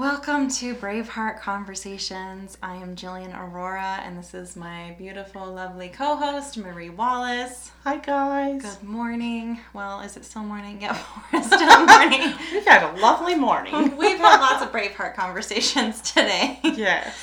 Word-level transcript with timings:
welcome 0.00 0.48
to 0.48 0.74
Braveheart 0.76 1.40
Conversations. 1.40 2.56
I 2.62 2.76
am 2.76 2.96
Jillian 2.96 3.38
Aurora, 3.38 4.00
and 4.02 4.16
this 4.16 4.32
is 4.32 4.56
my 4.56 4.94
beautiful, 4.96 5.52
lovely 5.52 5.90
co 5.90 6.16
host, 6.16 6.56
Marie 6.56 6.88
Wallace. 6.88 7.70
Hi, 7.84 7.98
guys. 7.98 8.62
Good 8.62 8.82
morning. 8.82 9.60
Well, 9.74 10.00
is 10.00 10.16
it 10.16 10.24
still 10.24 10.42
morning? 10.42 10.80
Yeah, 10.80 10.98
it's 11.34 11.48
still 11.48 11.86
morning. 11.86 12.32
We've 12.50 12.64
had 12.64 12.82
a 12.82 12.98
lovely 12.98 13.34
morning. 13.34 13.74
We've 13.98 14.16
had 14.16 14.40
lots 14.40 14.64
of 14.64 14.72
Braveheart 14.72 15.14
conversations 15.16 16.00
today. 16.00 16.60
yes. 16.64 17.14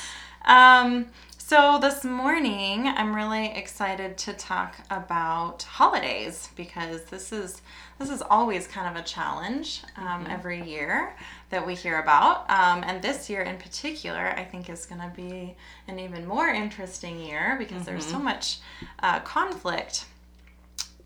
Um, 0.44 1.06
so 1.48 1.78
this 1.80 2.04
morning, 2.04 2.88
I'm 2.88 3.16
really 3.16 3.46
excited 3.46 4.18
to 4.18 4.34
talk 4.34 4.76
about 4.90 5.62
holidays 5.62 6.50
because 6.56 7.04
this 7.04 7.32
is 7.32 7.62
this 7.98 8.10
is 8.10 8.20
always 8.20 8.66
kind 8.66 8.94
of 8.94 9.02
a 9.02 9.06
challenge 9.06 9.82
um, 9.96 10.26
every 10.28 10.60
year 10.60 11.16
that 11.48 11.66
we 11.66 11.74
hear 11.74 12.00
about, 12.00 12.40
um, 12.50 12.84
and 12.86 13.00
this 13.00 13.30
year 13.30 13.40
in 13.40 13.56
particular, 13.56 14.34
I 14.36 14.44
think 14.44 14.68
is 14.68 14.84
going 14.84 15.00
to 15.00 15.10
be 15.16 15.56
an 15.86 15.98
even 15.98 16.26
more 16.26 16.48
interesting 16.48 17.18
year 17.18 17.56
because 17.58 17.86
there's 17.86 18.04
so 18.04 18.18
much 18.18 18.58
uh, 18.98 19.20
conflict. 19.20 20.04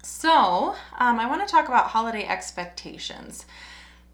So 0.02 0.74
um, 0.98 1.20
I 1.20 1.28
want 1.28 1.46
to 1.46 1.52
talk 1.52 1.68
about 1.68 1.86
holiday 1.86 2.26
expectations. 2.26 3.46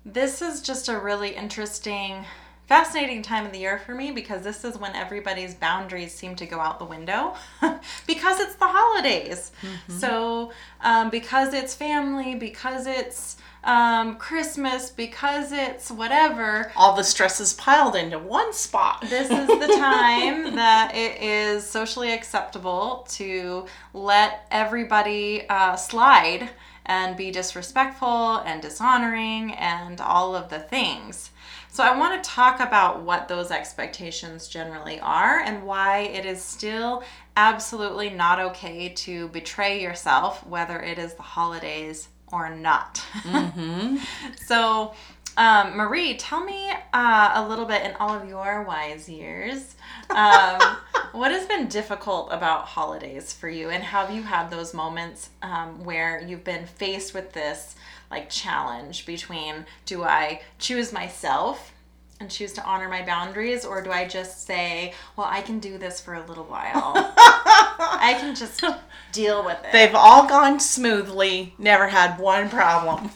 This 0.05 0.43
is 0.43 0.61
just 0.61 0.91
a 0.91 0.99
really 0.99 1.31
interesting 1.31 2.27
fascinating 2.69 3.23
time 3.23 3.47
of 3.47 3.53
the 3.53 3.59
year 3.59 3.79
for 3.79 3.95
me 3.95 4.11
because 4.11 4.43
this 4.43 4.63
is 4.63 4.77
when 4.77 4.95
everybody's 4.95 5.55
boundaries 5.55 6.13
seem 6.15 6.37
to 6.37 6.45
go 6.47 6.61
out 6.61 6.79
the 6.79 6.85
window 6.85 7.35
because 8.07 8.39
it's 8.41 8.57
the 8.57 8.67
holidays. 8.67 9.51
So, 9.89 10.53
um, 10.83 11.09
because 11.09 11.55
it's 11.55 11.75
family, 11.75 12.35
because 12.35 12.87
it's 12.87 13.39
um, 13.65 14.17
Christmas, 14.17 14.91
because 14.91 15.51
it's 15.51 15.91
whatever, 15.91 16.71
All 16.77 16.95
the 16.95 17.03
stress 17.03 17.41
is 17.41 17.55
piled 17.55 17.97
into 17.97 18.19
one 18.19 18.53
spot. 18.53 19.01
this 19.09 19.31
is 19.31 19.47
the 19.47 19.75
time 19.79 20.55
that 20.55 20.93
it 20.95 21.23
is 21.23 21.67
socially 21.67 22.13
acceptable 22.13 23.07
to 23.13 23.65
let 23.95 24.47
everybody 24.51 25.49
uh, 25.49 25.75
slide 25.77 26.51
and 26.85 27.17
be 27.17 27.31
disrespectful 27.31 28.37
and 28.39 28.63
dishonoring 28.63 29.53
and 29.55 30.01
all 30.01 30.35
of 30.37 30.49
the 30.51 30.59
things. 30.59 31.31
So, 31.71 31.85
I 31.85 31.97
want 31.97 32.23
to 32.23 32.31
talk 32.31 32.61
about 32.61 33.03
what 33.03 33.29
those 33.29 33.51
expectations 33.51 34.49
generally 34.49 34.99
are 35.01 35.41
and 35.41 35.65
why 35.65 36.01
it 36.01 36.25
is 36.25 36.43
still 36.43 37.03
absolutely 37.37 38.11
not 38.11 38.41
okay 38.41 38.89
to 38.89 39.29
betray 39.29 39.81
yourself, 39.81 40.47
whether 40.47 40.81
it 40.81 40.99
is 40.99 41.15
the 41.15 41.23
holidays 41.23 42.09
or 42.33 42.55
not. 42.55 43.05
so, 44.47 44.95
um, 45.37 45.77
Marie, 45.77 46.17
tell 46.17 46.45
me 46.45 46.69
uh, 46.93 47.33
a 47.35 47.49
little 47.49 47.65
bit 47.65 47.85
in 47.85 47.93
all 48.01 48.11
of 48.11 48.29
your 48.29 48.65
wise 48.65 49.09
years. 49.09 49.77
Um, 50.11 50.59
what 51.13 51.31
has 51.31 51.47
been 51.47 51.69
difficult 51.69 52.33
about 52.33 52.65
holidays 52.65 53.33
for 53.33 53.49
you, 53.49 53.71
and 53.71 53.85
have 53.85 54.11
you 54.11 54.25
had 54.25 54.51
those 54.51 54.75
moments 54.75 55.31
um, 55.43 55.85
where 55.85 56.21
you've 56.27 56.43
been 56.43 56.67
faced 56.67 57.15
with 57.15 57.33
this 57.33 57.77
like 58.11 58.31
challenge 58.31 59.05
between 59.07 59.67
do 59.85 60.03
I 60.03 60.41
choose 60.59 60.93
myself 60.93 61.73
and 62.21 62.31
choose 62.31 62.53
to 62.55 62.65
honor 62.65 62.89
my 62.89 63.05
boundaries, 63.05 63.65
or 63.65 63.81
do 63.81 63.93
I 63.93 64.07
just 64.07 64.45
say, 64.45 64.93
well, 65.17 65.29
I 65.31 65.41
can 65.41 65.61
do 65.61 65.79
this 65.79 66.01
for 66.01 66.15
a 66.15 66.27
little 66.27 66.45
while? 66.45 66.93
I 66.97 68.17
can 68.19 68.35
just 68.35 68.65
deal 69.13 69.45
with 69.45 69.59
it. 69.65 69.73
They've 69.73 69.95
all 69.95 70.27
gone 70.29 70.59
smoothly, 70.59 71.55
never 71.59 71.87
had 71.87 72.19
one 72.19 72.49
problem. 72.49 73.11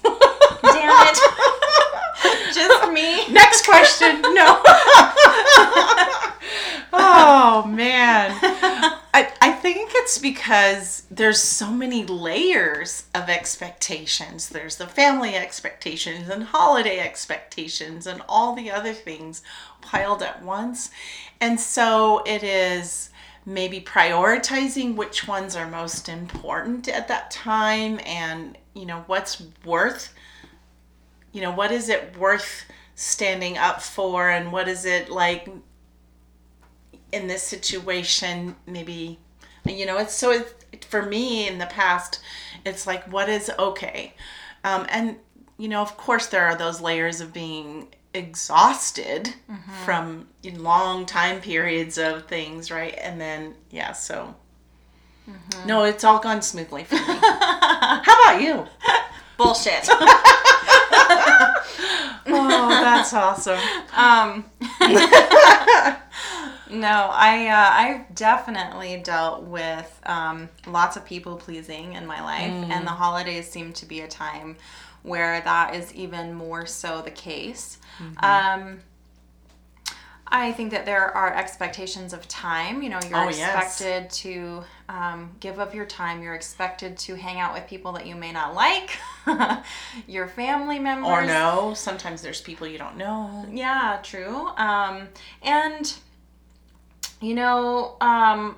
Damn 0.63 1.07
it. 1.09 1.19
just 2.55 2.93
me. 2.93 3.29
Next 3.33 3.65
question. 3.65 4.23
No. 4.23 4.63
oh, 6.93 7.65
man. 7.69 8.31
I, 9.15 9.33
I 9.41 9.53
because 10.23 11.03
there's 11.11 11.43
so 11.43 11.71
many 11.71 12.07
layers 12.07 13.05
of 13.15 13.29
expectations. 13.29 14.49
There's 14.49 14.77
the 14.77 14.87
family 14.87 15.35
expectations 15.35 16.29
and 16.29 16.45
holiday 16.45 17.01
expectations 17.01 18.07
and 18.07 18.23
all 18.29 18.55
the 18.55 18.71
other 18.71 18.95
things 18.95 19.43
piled 19.83 20.23
at 20.23 20.43
once. 20.43 20.91
And 21.41 21.61
so 21.61 22.23
it 22.25 22.43
is 22.43 23.11
maybe 23.45 23.81
prioritizing 23.81 24.95
which 24.95 25.27
ones 25.27 25.57
are 25.57 25.69
most 25.69 26.09
important 26.09 26.89
at 26.89 27.09
that 27.09 27.31
time 27.31 28.01
and, 28.07 28.57
you 28.75 28.87
know, 28.87 29.03
what's 29.09 29.43
worth, 29.65 30.15
you 31.33 31.41
know, 31.43 31.51
what 31.51 31.73
is 31.73 31.89
it 31.89 32.17
worth 32.17 32.65
standing 32.95 33.59
up 33.59 33.83
for 33.83 34.31
and 34.31 34.53
what 34.53 34.69
is 34.69 34.85
it 34.85 35.11
like 35.11 35.49
in 37.11 37.27
this 37.27 37.43
situation 37.43 38.57
maybe 38.67 39.19
you 39.67 39.87
know 39.87 39.99
it's 39.99 40.15
so 40.15 40.31
it, 40.31 40.85
for 40.85 41.03
me 41.03 41.49
in 41.49 41.59
the 41.59 41.67
past 41.67 42.21
it's 42.65 42.87
like 42.87 43.05
what 43.13 43.29
is 43.29 43.51
okay? 43.59 44.15
Um, 44.65 44.87
and 44.89 45.17
you 45.59 45.69
know 45.69 45.83
of 45.83 45.97
course 45.97 46.27
there 46.27 46.45
are 46.45 46.57
those 46.57 46.81
layers 46.81 47.21
of 47.21 47.33
being 47.33 47.89
exhausted 48.15 49.35
from 49.85 50.29
long 50.45 51.07
time 51.07 51.41
periods 51.41 51.99
of 51.99 52.27
things 52.27 52.71
right? 52.71 52.95
And 53.01 53.21
then 53.21 53.55
yeah 53.71 53.93
so. 53.93 54.35
No 55.67 55.85
it's 55.85 56.05
all 56.05 56.19
gone 56.19 56.43
smoothly 56.43 56.85
for 56.85 56.97
me. 56.97 57.01
How 57.07 58.03
about 58.03 58.43
you? 58.43 58.67
Bullshit. 59.37 59.89
oh 62.27 62.69
that's 62.69 63.13
awesome. 63.13 63.61
Um, 63.97 64.45
no, 66.83 67.11
I 67.13 67.47
uh, 67.49 67.71
I've 67.83 68.15
definitely 68.15 69.01
dealt 69.03 69.43
with 69.45 69.91
um, 70.07 70.49
lots 70.67 70.97
of 70.97 71.05
people 71.05 71.37
pleasing 71.37 71.95
in 71.95 72.05
my 72.07 72.21
life, 72.23 72.51
and 72.73 72.87
the 72.87 72.91
holidays 73.05 73.49
seem 73.51 73.73
to 73.75 73.87
be 73.87 74.01
a 74.01 74.09
time 74.09 74.57
where 75.03 75.41
that 75.41 75.75
is 75.75 75.93
even 75.95 76.35
more 76.35 76.67
so 76.67 77.01
the 77.03 77.11
case. 77.11 77.79
Um, 78.19 78.81
I 80.35 80.53
think 80.53 80.71
that 80.71 80.87
there 80.87 81.15
are 81.15 81.35
expectations 81.35 82.15
of 82.15 82.27
time. 82.27 82.83
You 82.83 82.89
know, 82.89 83.01
you're 83.09 83.19
Oh, 83.19 83.29
yes. 83.29 83.43
expected 83.81 84.09
to 84.23 84.65
um, 84.89 85.31
give 85.41 85.59
up 85.61 85.75
your 85.75 85.85
time. 85.85 86.23
You're 86.23 86.35
expected 86.35 86.97
to 86.99 87.17
hang 87.17 87.39
out 87.39 87.53
with 87.53 87.67
people 87.67 87.93
that 87.93 88.07
you 88.07 88.15
may 88.15 88.33
not 88.33 88.55
like, 88.55 88.99
your 90.09 90.27
family 90.29 90.79
members. 90.79 91.11
or 91.11 91.27
no 91.27 91.75
sometimes 91.75 92.23
there's 92.23 92.41
people 92.41 92.67
you 92.67 92.79
don't 92.79 92.97
know 92.97 93.45
Yeah, 93.51 93.99
true. 94.03 94.49
Um, 94.57 95.09
and 95.43 95.93
you 97.23 97.35
know, 97.35 97.97
um, 98.01 98.57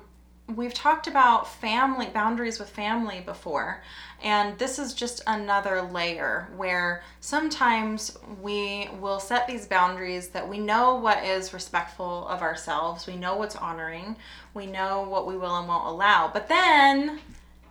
we've 0.55 0.73
talked 0.73 1.07
about 1.07 1.47
family 1.47 2.07
boundaries 2.07 2.59
with 2.59 2.69
family 2.69 3.21
before, 3.25 3.83
and 4.23 4.57
this 4.57 4.79
is 4.79 4.93
just 4.93 5.21
another 5.27 5.81
layer 5.81 6.47
where 6.55 7.03
sometimes 7.19 8.17
we 8.41 8.89
will 8.99 9.19
set 9.19 9.47
these 9.47 9.67
boundaries 9.67 10.29
that 10.29 10.47
we 10.47 10.57
know 10.57 10.95
what 10.95 11.23
is 11.23 11.53
respectful 11.53 12.27
of 12.27 12.41
ourselves, 12.41 13.05
we 13.05 13.15
know 13.15 13.35
what's 13.35 13.55
honoring, 13.55 14.15
we 14.53 14.65
know 14.65 15.03
what 15.03 15.27
we 15.27 15.37
will 15.37 15.57
and 15.57 15.67
won't 15.67 15.87
allow, 15.87 16.29
but 16.31 16.49
then. 16.49 17.19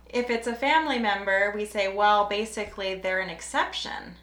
If 0.07 0.29
it's 0.29 0.47
a 0.47 0.55
family 0.55 0.97
member, 0.97 1.51
we 1.53 1.65
say, 1.65 1.93
well, 1.93 2.25
basically, 2.29 2.95
they're 2.95 3.19
an 3.19 3.29
exception. 3.29 4.15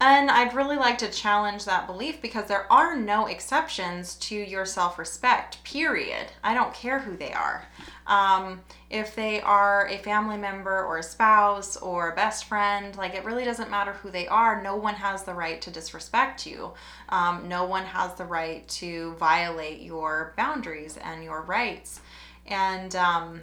And 0.00 0.30
I'd 0.30 0.54
really 0.54 0.76
like 0.76 0.98
to 0.98 1.10
challenge 1.10 1.64
that 1.64 1.88
belief 1.88 2.22
because 2.22 2.46
there 2.46 2.72
are 2.72 2.96
no 2.96 3.26
exceptions 3.26 4.14
to 4.16 4.36
your 4.36 4.64
self 4.64 4.96
respect, 4.96 5.62
period. 5.64 6.28
I 6.44 6.54
don't 6.54 6.72
care 6.72 7.00
who 7.00 7.16
they 7.16 7.32
are. 7.32 7.64
Um, 8.06 8.60
if 8.90 9.16
they 9.16 9.40
are 9.40 9.88
a 9.88 9.98
family 9.98 10.36
member 10.36 10.84
or 10.84 10.98
a 10.98 11.02
spouse 11.02 11.76
or 11.76 12.10
a 12.10 12.14
best 12.14 12.44
friend, 12.44 12.96
like 12.96 13.14
it 13.16 13.24
really 13.24 13.44
doesn't 13.44 13.70
matter 13.70 13.92
who 13.92 14.10
they 14.10 14.28
are. 14.28 14.62
No 14.62 14.76
one 14.76 14.94
has 14.94 15.24
the 15.24 15.34
right 15.34 15.60
to 15.62 15.70
disrespect 15.70 16.46
you. 16.46 16.72
Um, 17.08 17.48
no 17.48 17.64
one 17.64 17.84
has 17.84 18.14
the 18.14 18.24
right 18.24 18.66
to 18.68 19.14
violate 19.14 19.80
your 19.80 20.32
boundaries 20.36 20.96
and 20.96 21.24
your 21.24 21.42
rights. 21.42 22.00
And 22.46 22.94
um, 22.94 23.42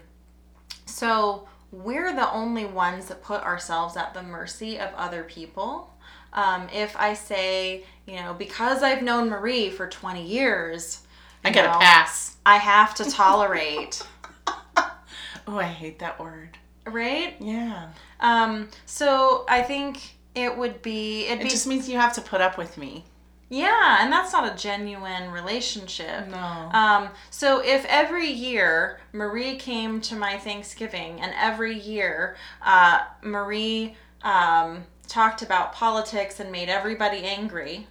so 0.85 1.49
we're 1.71 2.15
the 2.15 2.31
only 2.31 2.65
ones 2.65 3.07
that 3.07 3.21
put 3.21 3.43
ourselves 3.43 3.97
at 3.97 4.13
the 4.13 4.23
mercy 4.23 4.79
of 4.79 4.93
other 4.95 5.23
people. 5.23 5.91
Um, 6.35 6.67
if 6.73 6.95
I 6.97 7.13
say, 7.13 7.85
you 8.05 8.17
know, 8.17 8.33
because 8.33 8.83
I've 8.83 9.01
known 9.01 9.29
Marie 9.29 9.69
for 9.69 9.87
20 9.87 10.23
years, 10.23 11.01
i 11.43 11.49
get 11.49 11.65
a 11.65 11.79
pass. 11.79 12.37
I 12.45 12.57
have 12.57 12.93
to 12.95 13.09
tolerate, 13.09 14.05
oh 14.77 15.57
i 15.57 15.63
hate 15.63 15.99
that 15.99 16.19
word. 16.19 16.57
Right? 16.85 17.35
yeah. 17.39 17.89
Um, 18.19 18.69
so 18.85 19.45
I 19.49 19.63
think 19.63 20.15
it 20.35 20.55
would 20.55 20.81
be, 20.81 21.25
it'd 21.25 21.39
it 21.39 21.43
be, 21.43 21.49
just 21.49 21.65
means 21.65 21.89
you 21.89 21.97
have 21.97 22.13
to 22.13 22.21
put 22.21 22.41
up 22.41 22.57
with 22.57 22.77
me. 22.77 23.05
Yeah, 23.49 24.03
and 24.03 24.11
that's 24.11 24.33
not 24.33 24.51
a 24.51 24.57
genuine 24.57 25.31
relationship. 25.31 26.27
no. 26.27 26.37
Um, 26.37 27.09
so 27.29 27.63
if 27.63 27.85
every 27.85 28.29
year 28.29 28.99
Marie 29.13 29.55
came 29.55 30.01
to 30.01 30.15
my 30.15 30.37
Thanksgiving 30.37 31.21
and 31.21 31.33
every 31.37 31.77
year 31.79 32.35
uh, 32.61 33.01
Marie 33.21 33.95
um, 34.23 34.83
talked 35.05 35.41
about 35.41 35.73
politics 35.73 36.39
and 36.39 36.51
made 36.51 36.69
everybody 36.69 37.23
angry, 37.23 37.87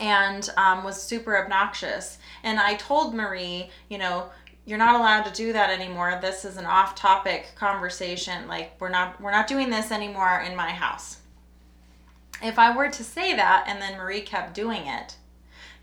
and 0.00 0.48
um, 0.56 0.84
was 0.84 1.02
super 1.02 1.36
obnoxious. 1.36 2.18
And 2.42 2.58
I 2.58 2.74
told 2.74 3.14
Marie, 3.14 3.70
you 3.88 3.98
know, 3.98 4.30
you're 4.64 4.78
not 4.78 4.94
allowed 4.94 5.24
to 5.24 5.32
do 5.32 5.52
that 5.52 5.70
anymore. 5.70 6.18
This 6.20 6.44
is 6.44 6.56
an 6.56 6.66
off-topic 6.66 7.52
conversation. 7.56 8.46
Like 8.46 8.72
we're 8.80 8.88
not 8.88 9.20
we're 9.20 9.32
not 9.32 9.48
doing 9.48 9.70
this 9.70 9.90
anymore 9.90 10.44
in 10.46 10.56
my 10.56 10.70
house. 10.70 11.18
If 12.42 12.58
I 12.58 12.76
were 12.76 12.88
to 12.88 13.04
say 13.04 13.34
that 13.34 13.64
and 13.68 13.80
then 13.80 13.98
Marie 13.98 14.20
kept 14.20 14.54
doing 14.54 14.86
it, 14.86 15.16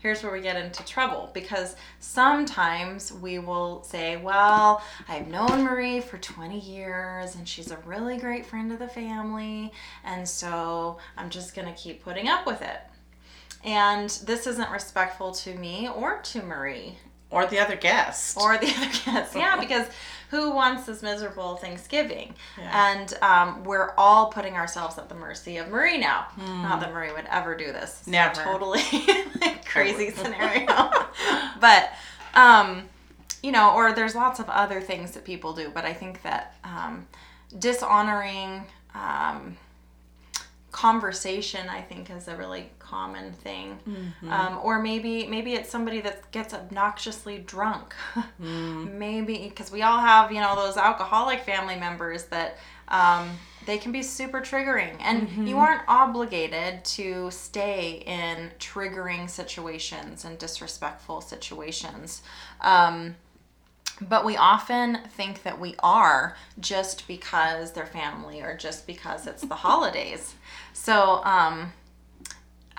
here's 0.00 0.22
where 0.22 0.32
we 0.32 0.40
get 0.40 0.56
into 0.56 0.84
trouble 0.84 1.30
because 1.32 1.76
sometimes 2.00 3.12
we 3.12 3.38
will 3.38 3.82
say, 3.84 4.16
Well, 4.16 4.82
I've 5.08 5.28
known 5.28 5.62
Marie 5.62 6.00
for 6.00 6.18
20 6.18 6.58
years 6.58 7.36
and 7.36 7.48
she's 7.48 7.70
a 7.70 7.76
really 7.86 8.18
great 8.18 8.44
friend 8.44 8.72
of 8.72 8.78
the 8.78 8.88
family, 8.88 9.72
and 10.04 10.28
so 10.28 10.98
I'm 11.16 11.30
just 11.30 11.54
going 11.54 11.68
to 11.68 11.74
keep 11.74 12.02
putting 12.02 12.28
up 12.28 12.46
with 12.46 12.62
it. 12.62 12.80
And 13.62 14.08
this 14.24 14.46
isn't 14.46 14.70
respectful 14.70 15.32
to 15.32 15.54
me 15.54 15.88
or 15.88 16.18
to 16.18 16.42
Marie. 16.42 16.96
Or 17.30 17.46
the 17.46 17.58
other 17.60 17.76
guest. 17.76 18.36
Or 18.36 18.56
the 18.56 18.68
other 18.68 18.90
guest. 19.04 19.36
Yeah, 19.36 19.60
because 19.60 19.86
who 20.30 20.52
wants 20.52 20.86
this 20.86 21.02
miserable 21.02 21.56
Thanksgiving? 21.56 22.34
Yeah. 22.56 22.92
And 22.92 23.14
um, 23.20 23.64
we're 23.64 23.92
all 23.98 24.26
putting 24.26 24.54
ourselves 24.54 24.96
at 24.96 25.08
the 25.08 25.14
mercy 25.14 25.56
of 25.56 25.68
Marie 25.68 25.98
now. 25.98 26.28
Not 26.38 26.80
that 26.80 26.92
Marie 26.92 27.12
would 27.12 27.26
ever 27.28 27.56
do 27.56 27.66
this. 27.66 28.06
Never. 28.06 28.40
Totally 28.40 28.82
crazy 29.66 30.10
scenario. 30.10 30.66
but, 31.60 31.90
um, 32.34 32.88
you 33.42 33.50
know, 33.50 33.74
or 33.74 33.92
there's 33.92 34.14
lots 34.14 34.38
of 34.38 34.48
other 34.48 34.80
things 34.80 35.10
that 35.12 35.24
people 35.24 35.52
do. 35.52 35.68
But 35.74 35.84
I 35.84 35.92
think 35.92 36.22
that 36.22 36.54
um, 36.62 37.08
dishonoring 37.58 38.66
um, 38.94 39.56
conversation, 40.70 41.68
I 41.68 41.80
think, 41.80 42.08
is 42.08 42.28
a 42.28 42.36
really 42.36 42.70
common 42.90 43.32
thing. 43.32 43.78
Um, 44.30 44.58
or 44.62 44.80
maybe 44.80 45.26
maybe 45.26 45.54
it's 45.54 45.70
somebody 45.70 46.00
that 46.00 46.30
gets 46.32 46.52
obnoxiously 46.54 47.38
drunk. 47.38 47.94
maybe 48.38 49.48
because 49.48 49.70
we 49.70 49.82
all 49.82 50.00
have 50.00 50.32
you 50.32 50.40
know 50.40 50.54
those 50.56 50.76
alcoholic 50.76 51.40
family 51.40 51.76
members 51.76 52.24
that 52.24 52.58
um, 52.88 53.30
they 53.66 53.78
can 53.78 53.92
be 53.92 54.02
super 54.02 54.40
triggering, 54.40 54.96
and 55.00 55.48
you 55.48 55.58
aren't 55.58 55.82
obligated 55.86 56.84
to 56.96 57.30
stay 57.30 58.02
in 58.06 58.50
triggering 58.58 59.30
situations 59.30 60.24
and 60.24 60.38
disrespectful 60.38 61.20
situations. 61.20 62.22
Um, 62.60 63.14
but 64.00 64.24
we 64.24 64.36
often 64.36 64.98
think 65.10 65.42
that 65.42 65.60
we 65.60 65.74
are 65.82 66.36
just 66.58 67.06
because 67.06 67.72
they're 67.72 67.86
family 67.86 68.40
or 68.40 68.56
just 68.56 68.86
because 68.86 69.26
it's 69.26 69.42
the 69.42 69.54
holidays. 69.66 70.34
So, 70.72 71.22
um, 71.24 71.72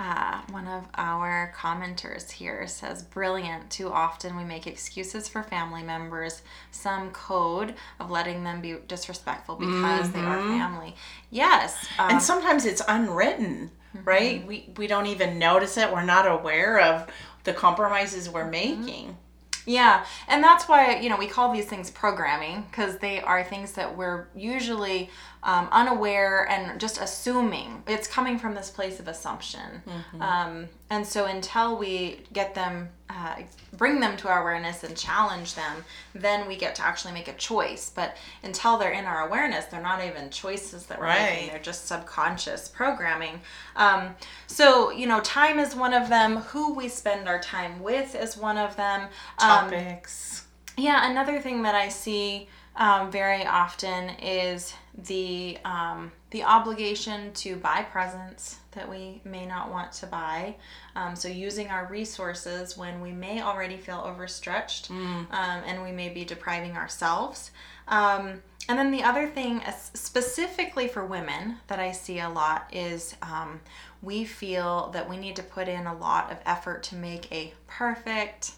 uh, 0.01 0.41
one 0.49 0.67
of 0.67 0.83
our 0.95 1.53
commenters 1.55 2.31
here 2.31 2.65
says, 2.67 3.03
Brilliant. 3.03 3.69
Too 3.69 3.89
often 3.91 4.35
we 4.35 4.43
make 4.43 4.65
excuses 4.65 5.27
for 5.27 5.43
family 5.43 5.83
members, 5.83 6.41
some 6.71 7.11
code 7.11 7.75
of 7.99 8.09
letting 8.09 8.43
them 8.43 8.61
be 8.61 8.75
disrespectful 8.87 9.55
because 9.57 10.11
they 10.11 10.21
are 10.21 10.39
family. 10.39 10.95
Yes. 11.29 11.85
Um, 11.99 12.11
and 12.11 12.21
sometimes 12.21 12.65
it's 12.65 12.81
unwritten, 12.87 13.71
Mm-hmm. 13.95 14.07
right? 14.07 14.47
We 14.47 14.69
we 14.77 14.87
don't 14.87 15.07
even 15.07 15.37
notice 15.37 15.75
it. 15.77 15.91
We're 15.91 16.05
not 16.05 16.25
aware 16.25 16.79
of 16.79 17.07
the 17.43 17.51
compromises 17.53 18.29
we're 18.29 18.43
Mm-hmm. 18.49 18.85
making. 18.85 19.17
Yeah, 19.65 20.05
and 20.27 20.43
that's 20.43 20.67
why 20.69 20.99
you 21.01 21.09
know 21.09 21.17
we 21.17 21.27
call 21.27 21.53
these 21.53 21.65
things 21.65 21.91
programming 21.91 22.63
because 22.71 22.97
they 22.99 23.21
are 23.21 23.43
things 23.43 23.73
that 23.73 23.95
we're 23.97 24.27
usually 24.33 25.09
um, 25.43 25.67
unaware 25.71 26.47
and 26.49 26.79
just 26.79 27.01
assuming. 27.01 27.81
It's 27.87 28.07
coming 28.07 28.37
from 28.37 28.53
this 28.53 28.69
place 28.69 28.99
of 28.99 29.07
assumption, 29.07 29.81
um, 30.19 30.67
and 30.89 31.05
so 31.05 31.25
until 31.25 31.77
we 31.77 32.21
get 32.31 32.53
them, 32.53 32.89
uh, 33.09 33.37
bring 33.73 33.99
them 33.99 34.15
to 34.17 34.27
our 34.27 34.41
awareness 34.41 34.83
and 34.83 34.95
challenge 34.95 35.55
them, 35.55 35.83
then 36.13 36.47
we 36.47 36.55
get 36.55 36.75
to 36.75 36.85
actually 36.85 37.13
make 37.13 37.27
a 37.27 37.33
choice. 37.33 37.89
But 37.93 38.17
until 38.43 38.77
they're 38.77 38.91
in 38.91 39.05
our 39.05 39.27
awareness, 39.27 39.65
they're 39.65 39.81
not 39.81 40.03
even 40.03 40.29
choices 40.29 40.85
that 40.87 40.99
we're 40.99 41.07
making. 41.07 41.49
They're 41.49 41.59
just 41.59 41.87
subconscious 41.87 42.67
programming. 42.67 43.41
Um, 43.75 44.15
so 44.45 44.91
you 44.91 45.07
know, 45.07 45.21
time 45.21 45.57
is 45.57 45.75
one 45.75 45.93
of 45.93 46.07
them. 46.09 46.37
Who 46.37 46.75
we 46.75 46.87
spend 46.87 47.27
our 47.27 47.39
time 47.39 47.81
with 47.81 48.13
is 48.15 48.37
one 48.37 48.57
of 48.57 48.75
them. 48.75 49.09
Um, 49.39 49.71
Topics. 49.71 50.45
yeah, 50.77 51.09
another 51.09 51.41
thing 51.41 51.63
that 51.63 51.73
I 51.73 51.89
see 51.89 52.47
um, 52.75 53.11
very 53.11 53.45
often 53.45 54.11
is 54.21 54.73
the 54.97 55.57
um, 55.63 56.11
the 56.31 56.43
obligation 56.43 57.31
to 57.33 57.55
buy 57.55 57.83
presents 57.83 58.57
that 58.71 58.89
we 58.89 59.21
may 59.23 59.45
not 59.45 59.69
want 59.69 59.91
to 59.93 60.07
buy. 60.07 60.55
Um, 60.95 61.15
so 61.15 61.27
using 61.27 61.67
our 61.67 61.87
resources 61.87 62.77
when 62.77 63.01
we 63.01 63.11
may 63.11 63.41
already 63.41 63.77
feel 63.77 64.01
overstretched, 64.05 64.89
um, 65.31 65.63
and 65.65 65.81
we 65.83 65.91
may 65.91 66.09
be 66.09 66.25
depriving 66.25 66.77
ourselves. 66.77 67.51
Um, 67.87 68.41
and 68.69 68.77
then 68.77 68.91
the 68.91 69.03
other 69.03 69.27
thing, 69.27 69.61
specifically 69.93 70.87
for 70.87 71.05
women, 71.05 71.57
that 71.67 71.79
I 71.79 71.91
see 71.91 72.19
a 72.19 72.29
lot 72.29 72.69
is 72.71 73.15
um, 73.21 73.59
we 74.01 74.23
feel 74.23 74.89
that 74.93 75.09
we 75.09 75.17
need 75.17 75.35
to 75.37 75.43
put 75.43 75.67
in 75.67 75.87
a 75.87 75.97
lot 75.97 76.31
of 76.31 76.37
effort 76.45 76.83
to 76.83 76.95
make 76.95 77.31
a 77.31 77.53
perfect 77.67 78.51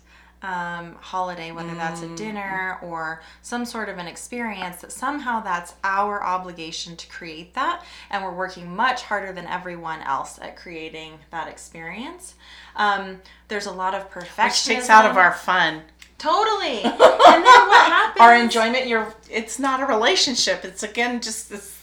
um, 0.43 0.95
holiday, 0.99 1.51
whether 1.51 1.73
that's 1.73 2.01
a 2.01 2.15
dinner 2.15 2.77
or 2.81 3.21
some 3.41 3.65
sort 3.65 3.87
of 3.87 3.97
an 3.97 4.07
experience, 4.07 4.81
that 4.81 4.91
somehow 4.91 5.39
that's 5.39 5.73
our 5.83 6.21
obligation 6.21 6.95
to 6.97 7.07
create 7.07 7.53
that. 7.53 7.83
And 8.09 8.23
we're 8.23 8.33
working 8.33 8.75
much 8.75 9.03
harder 9.03 9.31
than 9.31 9.47
everyone 9.47 10.01
else 10.01 10.37
at 10.41 10.57
creating 10.57 11.13
that 11.31 11.47
experience. 11.47 12.35
Um, 12.75 13.21
there's 13.47 13.65
a 13.65 13.71
lot 13.71 13.95
of 13.95 14.11
perfectionism. 14.11 14.43
Which 14.43 14.63
takes 14.65 14.89
out 14.89 15.09
of 15.09 15.17
our 15.17 15.33
fun. 15.33 15.81
Totally. 16.17 16.83
and 16.83 16.93
then 16.93 17.67
what 17.67 17.87
happens? 17.87 18.21
Our 18.21 18.35
enjoyment, 18.35 18.87
you're 18.87 19.13
it's 19.29 19.59
not 19.59 19.81
a 19.81 19.85
relationship. 19.85 20.65
It's 20.65 20.83
again 20.83 21.21
just 21.21 21.49
this 21.49 21.81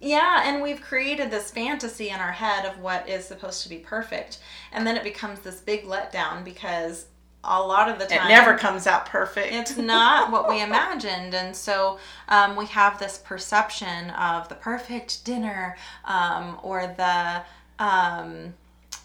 Yeah, 0.00 0.42
and 0.44 0.62
we've 0.62 0.82
created 0.82 1.30
this 1.30 1.50
fantasy 1.50 2.10
in 2.10 2.20
our 2.20 2.32
head 2.32 2.66
of 2.66 2.78
what 2.80 3.08
is 3.08 3.24
supposed 3.24 3.62
to 3.62 3.68
be 3.68 3.78
perfect. 3.78 4.38
And 4.72 4.86
then 4.86 4.96
it 4.96 5.02
becomes 5.02 5.40
this 5.40 5.60
big 5.60 5.84
letdown 5.84 6.44
because 6.44 7.06
a 7.46 7.60
lot 7.62 7.88
of 7.88 7.98
the 7.98 8.06
time. 8.06 8.26
it 8.26 8.28
never 8.28 8.56
comes 8.56 8.86
out 8.86 9.06
perfect. 9.06 9.52
it's 9.52 9.76
not 9.76 10.30
what 10.32 10.48
we 10.48 10.62
imagined 10.62 11.34
and 11.34 11.54
so 11.54 11.98
um, 12.28 12.56
we 12.56 12.66
have 12.66 12.98
this 12.98 13.18
perception 13.18 14.10
of 14.10 14.48
the 14.48 14.54
perfect 14.54 15.24
dinner 15.24 15.76
um, 16.04 16.58
or 16.62 16.86
the 16.86 17.42
um, 17.78 18.54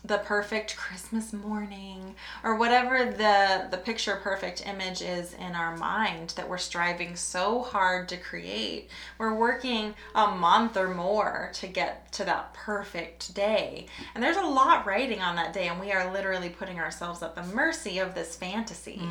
the 0.05 0.17
perfect 0.19 0.77
christmas 0.77 1.33
morning 1.33 2.15
or 2.43 2.55
whatever 2.55 3.05
the 3.05 3.67
the 3.69 3.77
picture 3.77 4.15
perfect 4.15 4.65
image 4.65 5.01
is 5.01 5.33
in 5.33 5.55
our 5.55 5.75
mind 5.75 6.33
that 6.35 6.47
we're 6.47 6.57
striving 6.57 7.15
so 7.15 7.61
hard 7.61 8.07
to 8.09 8.17
create. 8.17 8.89
We're 9.17 9.33
working 9.33 9.93
a 10.15 10.27
month 10.27 10.77
or 10.77 10.93
more 10.93 11.51
to 11.55 11.67
get 11.67 12.11
to 12.13 12.23
that 12.25 12.53
perfect 12.53 13.33
day. 13.33 13.87
And 14.13 14.23
there's 14.23 14.37
a 14.37 14.41
lot 14.41 14.85
writing 14.85 15.21
on 15.21 15.35
that 15.35 15.53
day 15.53 15.67
and 15.67 15.79
we 15.79 15.91
are 15.91 16.11
literally 16.11 16.49
putting 16.49 16.79
ourselves 16.79 17.23
at 17.23 17.35
the 17.35 17.43
mercy 17.43 17.99
of 17.99 18.15
this 18.15 18.35
fantasy 18.35 19.01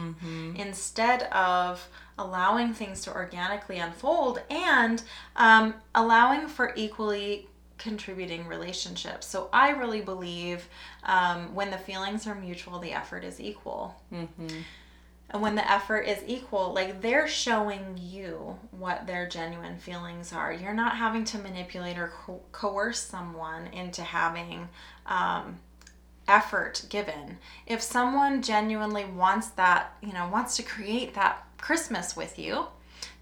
instead 0.56 1.24
of 1.24 1.88
allowing 2.18 2.74
things 2.74 3.02
to 3.02 3.14
organically 3.14 3.78
unfold 3.78 4.42
and 4.50 5.02
um, 5.36 5.74
allowing 5.94 6.48
for 6.48 6.72
equally 6.76 7.47
contributing 7.78 8.46
relationships. 8.46 9.26
So 9.26 9.48
I 9.52 9.70
really 9.70 10.00
believe 10.00 10.68
um, 11.04 11.54
when 11.54 11.70
the 11.70 11.78
feelings 11.78 12.26
are 12.26 12.34
mutual, 12.34 12.78
the 12.78 12.92
effort 12.92 13.24
is 13.24 13.40
equal. 13.40 13.96
And 15.30 15.42
when 15.42 15.56
the 15.56 15.70
effort 15.70 16.02
is 16.02 16.22
equal, 16.26 16.72
like 16.72 17.02
they're 17.02 17.28
showing 17.28 17.98
you 18.00 18.58
what 18.70 19.06
their 19.06 19.28
genuine 19.28 19.76
feelings 19.78 20.32
are. 20.32 20.52
You're 20.52 20.72
not 20.72 20.96
having 20.96 21.24
to 21.24 21.38
manipulate 21.38 21.98
or 21.98 22.08
co- 22.08 22.40
coerce 22.50 23.00
someone 23.00 23.66
into 23.68 24.02
having 24.02 24.68
um, 25.04 25.58
effort 26.26 26.84
given. 26.88 27.38
If 27.66 27.82
someone 27.82 28.40
genuinely 28.40 29.04
wants 29.04 29.48
that, 29.50 29.96
you 30.02 30.14
know, 30.14 30.28
wants 30.28 30.56
to 30.56 30.62
create 30.62 31.14
that 31.14 31.46
Christmas 31.58 32.16
with 32.16 32.38
you, 32.38 32.66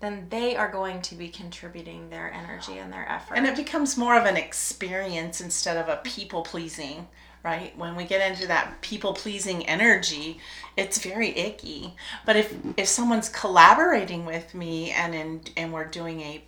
then 0.00 0.26
they 0.30 0.56
are 0.56 0.70
going 0.70 1.00
to 1.02 1.14
be 1.14 1.28
contributing 1.28 2.10
their 2.10 2.32
energy 2.32 2.78
and 2.78 2.92
their 2.92 3.08
effort. 3.10 3.34
and 3.34 3.46
it 3.46 3.56
becomes 3.56 3.96
more 3.96 4.18
of 4.18 4.26
an 4.26 4.36
experience 4.36 5.40
instead 5.40 5.76
of 5.76 5.88
a 5.88 5.96
people 6.02 6.42
pleasing 6.42 7.06
right? 7.46 7.78
When 7.78 7.94
we 7.94 8.02
get 8.04 8.28
into 8.28 8.48
that 8.48 8.80
people 8.80 9.14
pleasing 9.14 9.64
energy 9.66 10.40
it's 10.76 10.98
very 10.98 11.28
icky. 11.38 11.94
But 12.26 12.36
if 12.36 12.52
if 12.76 12.88
someone's 12.88 13.28
collaborating 13.28 14.26
with 14.26 14.54
me 14.54 14.90
and 14.90 15.14
in 15.14 15.40
and 15.56 15.72
we're 15.72 15.86
doing 15.86 16.20
a 16.20 16.44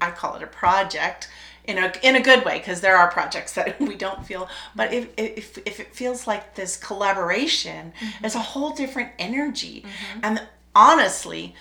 i 0.00 0.10
call 0.10 0.34
it 0.36 0.42
a 0.42 0.46
project 0.46 1.28
in 1.64 1.78
a 1.78 1.92
in 2.02 2.16
a 2.16 2.20
good 2.20 2.44
way 2.44 2.58
because 2.58 2.80
there 2.80 2.96
are 2.96 3.10
projects 3.10 3.54
that 3.58 3.80
we 3.80 3.94
don't 3.94 4.26
feel 4.26 4.48
but 4.76 4.92
if 4.92 5.08
if 5.16 5.58
if 5.66 5.80
it 5.80 5.94
feels 5.94 6.26
like 6.26 6.54
this 6.54 6.76
collaboration 6.76 7.92
mm-hmm. 7.98 8.24
it's 8.24 8.34
a 8.34 8.46
whole 8.52 8.74
different 8.74 9.10
energy. 9.18 9.80
Mm-hmm. 9.80 10.20
And 10.24 10.42
honestly 10.74 11.54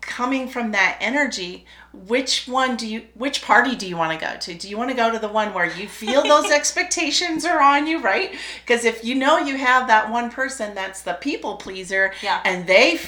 coming 0.00 0.48
from 0.48 0.72
that 0.72 0.98
energy, 1.00 1.66
which 1.92 2.46
one 2.46 2.76
do 2.76 2.86
you 2.86 3.02
which 3.14 3.42
party 3.42 3.74
do 3.74 3.86
you 3.88 3.96
want 3.96 4.18
to 4.18 4.24
go 4.24 4.36
to? 4.36 4.54
Do 4.54 4.68
you 4.68 4.76
want 4.76 4.90
to 4.90 4.96
go 4.96 5.10
to 5.10 5.18
the 5.18 5.28
one 5.28 5.54
where 5.54 5.66
you 5.66 5.88
feel 5.88 6.22
those 6.22 6.50
expectations 6.50 7.44
are 7.44 7.60
on 7.62 7.86
you, 7.86 8.00
right? 8.00 8.34
Because 8.64 8.84
if 8.84 9.04
you 9.04 9.14
know 9.14 9.38
you 9.38 9.56
have 9.56 9.86
that 9.88 10.10
one 10.10 10.30
person 10.30 10.74
that's 10.74 11.02
the 11.02 11.14
people 11.14 11.56
pleaser 11.56 12.12
Yeah. 12.22 12.40
and 12.44 12.66
they 12.66 13.00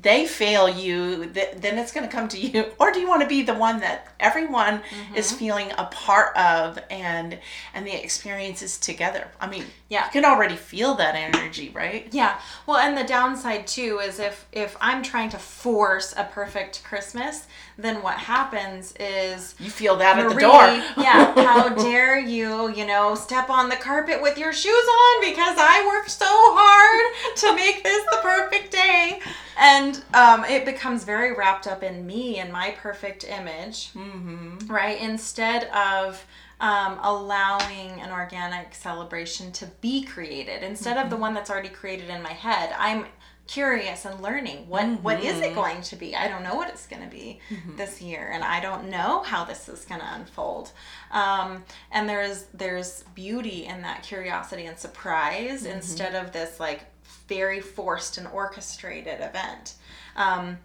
they 0.00 0.26
fail 0.26 0.68
you, 0.68 1.26
th- 1.26 1.56
then 1.58 1.76
it's 1.78 1.92
going 1.92 2.08
to 2.08 2.12
come 2.16 2.26
to 2.28 2.38
you. 2.38 2.66
Or 2.78 2.90
do 2.90 3.00
you 3.00 3.08
want 3.08 3.20
to 3.22 3.28
be 3.28 3.42
the 3.42 3.54
one 3.54 3.80
that 3.80 4.08
everyone 4.18 4.78
Mm-hmm. 4.80 5.14
is 5.16 5.30
feeling 5.32 5.70
a 5.76 5.84
part 5.86 6.36
of 6.36 6.78
and 6.90 7.38
and 7.74 7.86
the 7.86 7.92
experiences 8.02 8.78
together? 8.78 9.28
I 9.40 9.48
mean, 9.48 9.64
Yeah. 9.88 10.04
you 10.06 10.10
can 10.12 10.24
already 10.24 10.56
feel 10.56 10.94
that 10.94 11.14
energy, 11.16 11.70
right? 11.74 12.08
Yeah. 12.12 12.38
Well, 12.66 12.78
and 12.78 12.96
the 12.96 13.04
downside 13.04 13.66
too 13.66 13.98
is 14.02 14.18
if 14.18 14.46
if 14.52 14.76
I'm 14.80 15.02
trying 15.02 15.30
to 15.30 15.38
force 15.38 16.14
a 16.16 16.24
perfect 16.24 16.82
Christmas, 16.84 17.46
then 17.82 18.02
what 18.02 18.16
happens 18.16 18.94
is 18.98 19.54
You 19.58 19.70
feel 19.70 19.96
that 19.96 20.18
at 20.18 20.28
the 20.28 20.40
door. 20.40 20.62
yeah, 21.02 21.32
how 21.34 21.68
dare 21.82 22.18
you, 22.18 22.70
you 22.70 22.86
know, 22.86 23.14
step 23.14 23.50
on 23.50 23.68
the 23.68 23.76
carpet 23.76 24.20
with 24.20 24.38
your 24.38 24.52
shoes 24.52 24.72
on 24.72 25.20
because 25.20 25.56
I 25.58 25.86
worked 25.86 26.10
so 26.10 26.26
hard 26.28 27.36
to 27.36 27.54
make 27.54 27.82
this 27.82 28.04
the 28.10 28.18
perfect 28.22 28.72
day. 28.72 29.20
And 29.58 30.02
um, 30.14 30.44
it 30.44 30.64
becomes 30.64 31.04
very 31.04 31.34
wrapped 31.34 31.66
up 31.66 31.82
in 31.82 32.06
me 32.06 32.38
and 32.38 32.52
my 32.52 32.74
perfect 32.78 33.24
image, 33.24 33.92
mm-hmm. 33.92 34.66
right? 34.72 35.00
Instead 35.00 35.64
of 35.64 36.24
um, 36.60 36.98
allowing 37.02 38.00
an 38.00 38.10
organic 38.10 38.74
celebration 38.74 39.52
to 39.52 39.66
be 39.80 40.02
created, 40.02 40.62
instead 40.62 40.96
of 40.96 41.10
the 41.10 41.16
one 41.16 41.34
that's 41.34 41.50
already 41.50 41.68
created 41.68 42.10
in 42.10 42.22
my 42.22 42.32
head, 42.32 42.74
I'm 42.78 43.06
curious 43.50 44.04
and 44.04 44.20
learning 44.22 44.68
what 44.68 44.86
what 45.02 45.24
is 45.24 45.40
it 45.40 45.56
going 45.56 45.82
to 45.82 45.96
be? 45.96 46.14
I 46.14 46.28
don't 46.28 46.44
know 46.44 46.54
what 46.54 46.68
it's 46.68 46.86
going 46.86 47.02
to 47.02 47.08
be 47.08 47.40
this 47.76 48.00
year 48.00 48.30
and 48.32 48.44
i 48.44 48.60
don't 48.60 48.88
know 48.88 49.22
how 49.22 49.44
this 49.44 49.68
is 49.68 49.84
going 49.84 50.00
to 50.00 50.14
unfold. 50.14 50.70
Um, 51.10 51.64
and 51.90 52.08
there's 52.08 52.46
there's 52.54 53.02
beauty 53.14 53.66
in 53.66 53.82
that 53.82 54.04
curiosity 54.04 54.66
and 54.66 54.78
surprise 54.78 55.64
instead 55.64 56.14
of 56.14 56.32
this 56.32 56.60
like 56.60 56.82
very 57.28 57.60
forced 57.60 58.18
and 58.18 58.28
orchestrated 58.28 59.20
event. 59.20 59.74
Um, 60.14 60.58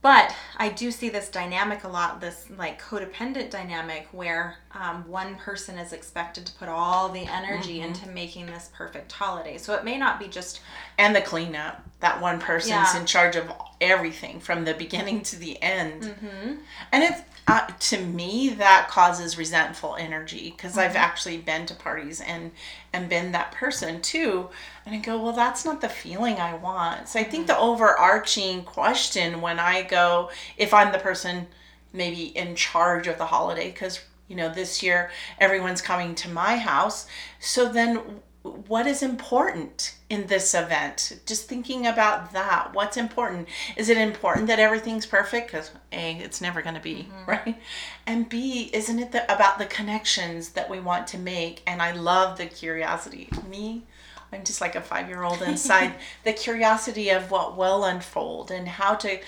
but 0.00 0.32
I 0.56 0.68
do 0.68 0.92
see 0.92 1.08
this 1.08 1.28
dynamic 1.28 1.82
a 1.82 1.88
lot, 1.88 2.20
this 2.20 2.46
like 2.56 2.80
codependent 2.80 3.50
dynamic 3.50 4.06
where 4.12 4.56
um, 4.72 5.08
one 5.08 5.34
person 5.34 5.76
is 5.76 5.92
expected 5.92 6.46
to 6.46 6.52
put 6.52 6.68
all 6.68 7.08
the 7.08 7.24
energy 7.24 7.80
into 7.80 8.08
making 8.08 8.46
this 8.46 8.70
perfect 8.72 9.10
holiday. 9.10 9.58
So 9.58 9.74
it 9.74 9.84
may 9.84 9.98
not 9.98 10.20
be 10.20 10.28
just, 10.28 10.60
and 10.98 11.16
the 11.16 11.20
cleanup. 11.20 11.82
That 12.00 12.20
one 12.20 12.38
person's 12.38 12.70
Yeah. 12.70 12.98
in 13.00 13.06
charge 13.06 13.34
of 13.36 13.50
everything 13.80 14.38
from 14.40 14.64
the 14.64 14.74
beginning 14.74 15.22
to 15.22 15.36
the 15.36 15.60
end. 15.62 16.02
Mm-hmm. 16.04 16.54
And 16.92 17.04
it's 17.04 17.20
uh, 17.48 17.66
to 17.78 17.98
me 17.98 18.50
that 18.50 18.88
causes 18.90 19.38
resentful 19.38 19.96
energy 19.96 20.52
because 20.54 20.76
I've 20.76 20.90
Mm-hmm. 20.90 20.96
actually 20.98 21.38
been 21.38 21.66
to 21.66 21.74
parties 21.74 22.20
and 22.20 22.52
and 22.92 23.08
been 23.08 23.32
that 23.32 23.52
person 23.52 24.00
too. 24.02 24.48
And 24.86 24.94
I 24.94 24.98
go, 24.98 25.20
well, 25.20 25.32
that's 25.32 25.64
not 25.64 25.80
the 25.80 25.88
feeling 25.88 26.36
I 26.36 26.54
want. 26.54 27.08
So 27.08 27.18
I 27.18 27.24
think 27.24 27.46
Mm-hmm. 27.46 27.58
the 27.58 27.58
overarching 27.58 28.64
question 28.64 29.40
when 29.40 29.58
I 29.58 29.82
go, 29.82 30.30
if 30.56 30.72
I'm 30.74 30.92
the 30.92 30.98
person 30.98 31.46
maybe 31.92 32.24
in 32.36 32.54
charge 32.54 33.06
of 33.06 33.16
the 33.18 33.26
holiday, 33.26 33.70
because 33.70 34.00
you 34.28 34.36
know 34.36 34.52
this 34.52 34.82
year 34.82 35.10
everyone's 35.40 35.80
coming 35.80 36.14
to 36.16 36.28
my 36.28 36.58
house, 36.58 37.06
so 37.40 37.66
then 37.72 38.20
what 38.66 38.86
is 38.86 39.02
important 39.02 39.94
in 40.10 40.26
this 40.26 40.54
event? 40.54 41.20
Just 41.26 41.48
thinking 41.48 41.86
about 41.86 42.32
that 42.32 42.74
what's 42.74 42.96
important? 42.96 43.48
Is 43.76 43.88
it 43.88 43.96
important 43.96 44.46
that 44.48 44.58
everything's 44.58 45.06
perfect? 45.06 45.48
Because 45.48 45.70
a 45.92 46.18
it's 46.18 46.40
never 46.40 46.62
going 46.62 46.74
to 46.74 46.80
be 46.80 47.08
mm-hmm. 47.10 47.30
right? 47.30 47.60
And 48.06 48.28
b 48.28 48.70
isn't 48.72 48.98
it 48.98 49.12
the, 49.12 49.32
about 49.32 49.58
the 49.58 49.66
connections 49.66 50.50
that 50.50 50.70
we 50.70 50.80
want 50.80 51.06
to 51.08 51.18
make? 51.18 51.62
And 51.66 51.82
i 51.82 51.92
love 51.92 52.38
the 52.38 52.46
curiosity. 52.46 53.28
Me 53.48 53.84
i'm 54.32 54.44
just 54.44 54.60
like 54.60 54.74
a 54.74 54.80
five 54.80 55.08
year 55.08 55.22
old 55.22 55.40
inside 55.42 55.94
the 56.24 56.32
curiosity 56.32 57.10
of 57.10 57.30
what 57.30 57.56
will 57.56 57.84
unfold 57.84 58.50
and 58.50 58.68
how 58.68 58.94
to 58.94 59.18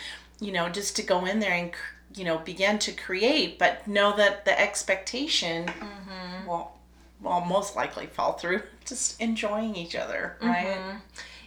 you 0.41 0.53
know 0.53 0.69
just 0.69 0.97
to 0.97 1.03
go 1.03 1.25
in 1.25 1.39
there 1.41 1.53
and 1.53 1.73
you 2.15 2.25
know 2.25 2.39
begin 2.39 2.79
to 2.79 2.93
create 2.93 3.59
but 3.59 3.87
know 3.87 4.17
that 4.17 4.45
the 4.45 4.61
expectation 4.61 5.67
mm-hmm. 5.67 6.47
will 6.47 6.73
will 7.23 7.41
most 7.41 7.77
likely 7.77 8.07
fall 8.07 8.35
through 8.35 8.63
just 8.85 9.21
enjoying 9.21 9.77
each 9.77 9.95
other 9.95 10.37
right 10.43 11.01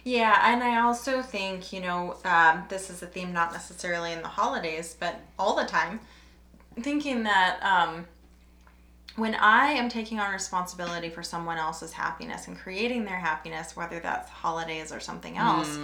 yeah. 0.04 0.52
And 0.52 0.62
I 0.62 0.82
also 0.82 1.22
think, 1.22 1.72
you 1.72 1.80
know, 1.80 2.16
um, 2.24 2.64
this 2.68 2.90
is 2.90 3.02
a 3.02 3.06
theme 3.06 3.32
not 3.32 3.52
necessarily 3.52 4.12
in 4.12 4.20
the 4.20 4.28
holidays, 4.28 4.94
but 5.00 5.18
all 5.38 5.56
the 5.56 5.64
time, 5.64 5.98
thinking 6.80 7.22
that 7.22 7.58
um, 7.62 8.06
when 9.16 9.36
I 9.36 9.68
am 9.68 9.88
taking 9.88 10.18
on 10.18 10.32
responsibility 10.32 11.08
for 11.08 11.22
someone 11.22 11.56
else's 11.56 11.92
happiness 11.92 12.48
and 12.48 12.58
creating 12.58 13.04
their 13.04 13.18
happiness, 13.18 13.76
whether 13.76 14.00
that's 14.00 14.28
holidays 14.28 14.90
or 14.90 14.98
something 14.98 15.36
else, 15.36 15.78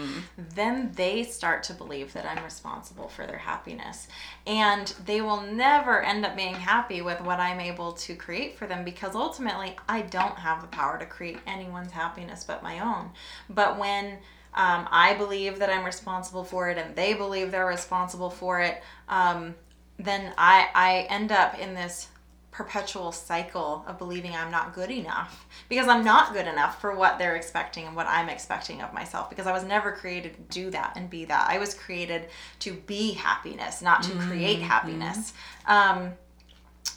then 0.55 0.91
they 0.97 1.23
start 1.23 1.63
to 1.65 1.75
believe 1.75 2.13
that 2.13 2.27
I'm 2.27 2.43
responsible 2.43 3.07
for 3.09 3.27
their 3.27 3.39
happiness. 3.39 4.09
And 4.49 4.89
they 5.07 5.21
will 5.21 5.43
never 5.43 6.03
end 6.03 6.27
up 6.27 6.37
being 6.37 6.55
happy 6.55 7.03
with 7.03 7.21
what 7.21 7.39
I'm 7.39 7.61
able 7.61 7.93
to 7.93 8.17
create 8.17 8.59
for 8.59 8.67
them 8.67 8.85
because 8.85 9.15
ultimately 9.15 9.77
I 9.89 10.03
don't 10.03 10.37
have 10.39 10.61
the 10.61 10.69
power 10.69 10.99
to 10.99 11.07
create 11.07 11.39
anyone's 11.47 11.93
happiness 11.93 12.43
but 12.43 12.65
my 12.65 12.81
own. 12.81 13.11
But 13.49 13.79
when 13.79 14.19
um, 14.55 14.89
I 14.91 15.15
believe 15.15 15.61
that 15.61 15.71
I'm 15.71 15.85
responsible 15.85 16.43
for 16.43 16.69
it 16.69 16.79
and 16.79 16.97
they 16.97 17.15
believe 17.15 17.53
they're 17.53 17.67
responsible 17.67 18.31
for 18.31 18.61
it, 18.61 18.83
um, 19.09 19.55
then 20.01 20.33
I, 20.37 20.69
I 20.75 21.07
end 21.09 21.31
up 21.31 21.57
in 21.59 21.75
this 21.75 22.09
perpetual 22.51 23.13
cycle 23.13 23.85
of 23.87 23.99
believing 23.99 24.35
I'm 24.35 24.51
not 24.51 24.75
good 24.75 24.91
enough 24.91 25.47
because 25.69 25.87
I'm 25.87 26.05
not 26.05 26.33
good 26.33 26.47
enough 26.47 26.81
for 26.81 26.95
what 26.95 27.19
they're 27.19 27.37
expecting 27.37 27.87
and 27.87 27.95
what 27.95 28.07
I'm 28.09 28.29
expecting 28.29 28.83
of 28.83 28.93
myself 28.93 29.31
because 29.31 29.47
I 29.47 29.53
was 29.53 29.65
never 29.65 29.93
created 29.93 30.35
to 30.35 30.61
do 30.61 30.71
that 30.71 30.95
and 30.97 31.09
be 31.09 31.25
that. 31.27 31.49
I 31.49 31.59
was 31.59 31.75
created 31.75 32.29
to 32.61 32.73
be 32.73 33.13
happiness, 33.13 33.83
not 33.83 34.03
to 34.05 34.13
create 34.17 34.61
happiness. 34.61 35.33
Um, 35.67 36.13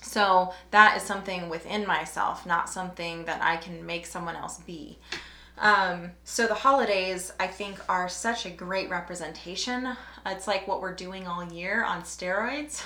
so 0.02 0.54
that 0.72 0.98
is 0.98 1.04
something 1.04 1.50
within 1.50 1.86
myself, 1.86 2.46
not 2.46 2.70
something 2.70 3.26
that 3.26 3.42
I 3.42 3.58
can 3.58 3.86
make 3.86 4.06
someone 4.06 4.36
else 4.36 4.60
be. 4.60 4.98
Um, 5.58 6.12
so 6.24 6.48
the 6.48 6.56
holidays, 6.56 7.32
I 7.40 7.48
think, 7.48 7.80
are 7.88 8.10
such 8.10 8.46
a 8.46 8.50
great 8.50 8.90
representation. 8.90 9.96
It's 10.26 10.48
like 10.48 10.68
what 10.68 10.82
we're 10.82 10.96
doing 10.96 11.28
all 11.28 11.44
year 11.44 11.84
on 11.84 12.02
steroids. 12.02 12.82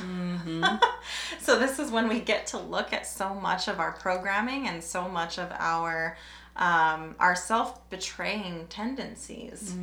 so 1.40 1.58
this 1.58 1.80
is 1.80 1.92
when 1.92 2.10
we 2.10 2.20
get 2.20 2.48
to 2.48 2.58
look 2.58 2.94
at 2.94 3.08
so 3.08 3.34
much 3.34 3.68
of 3.68 3.80
our 3.80 3.94
programming 3.94 4.68
and 4.68 4.84
so 4.84 5.08
much 5.08 5.40
of 5.40 5.52
our 5.58 6.18
um, 6.58 7.16
our 7.20 7.36
self 7.36 7.88
betraying 7.90 8.66
tendencies. 8.68 9.76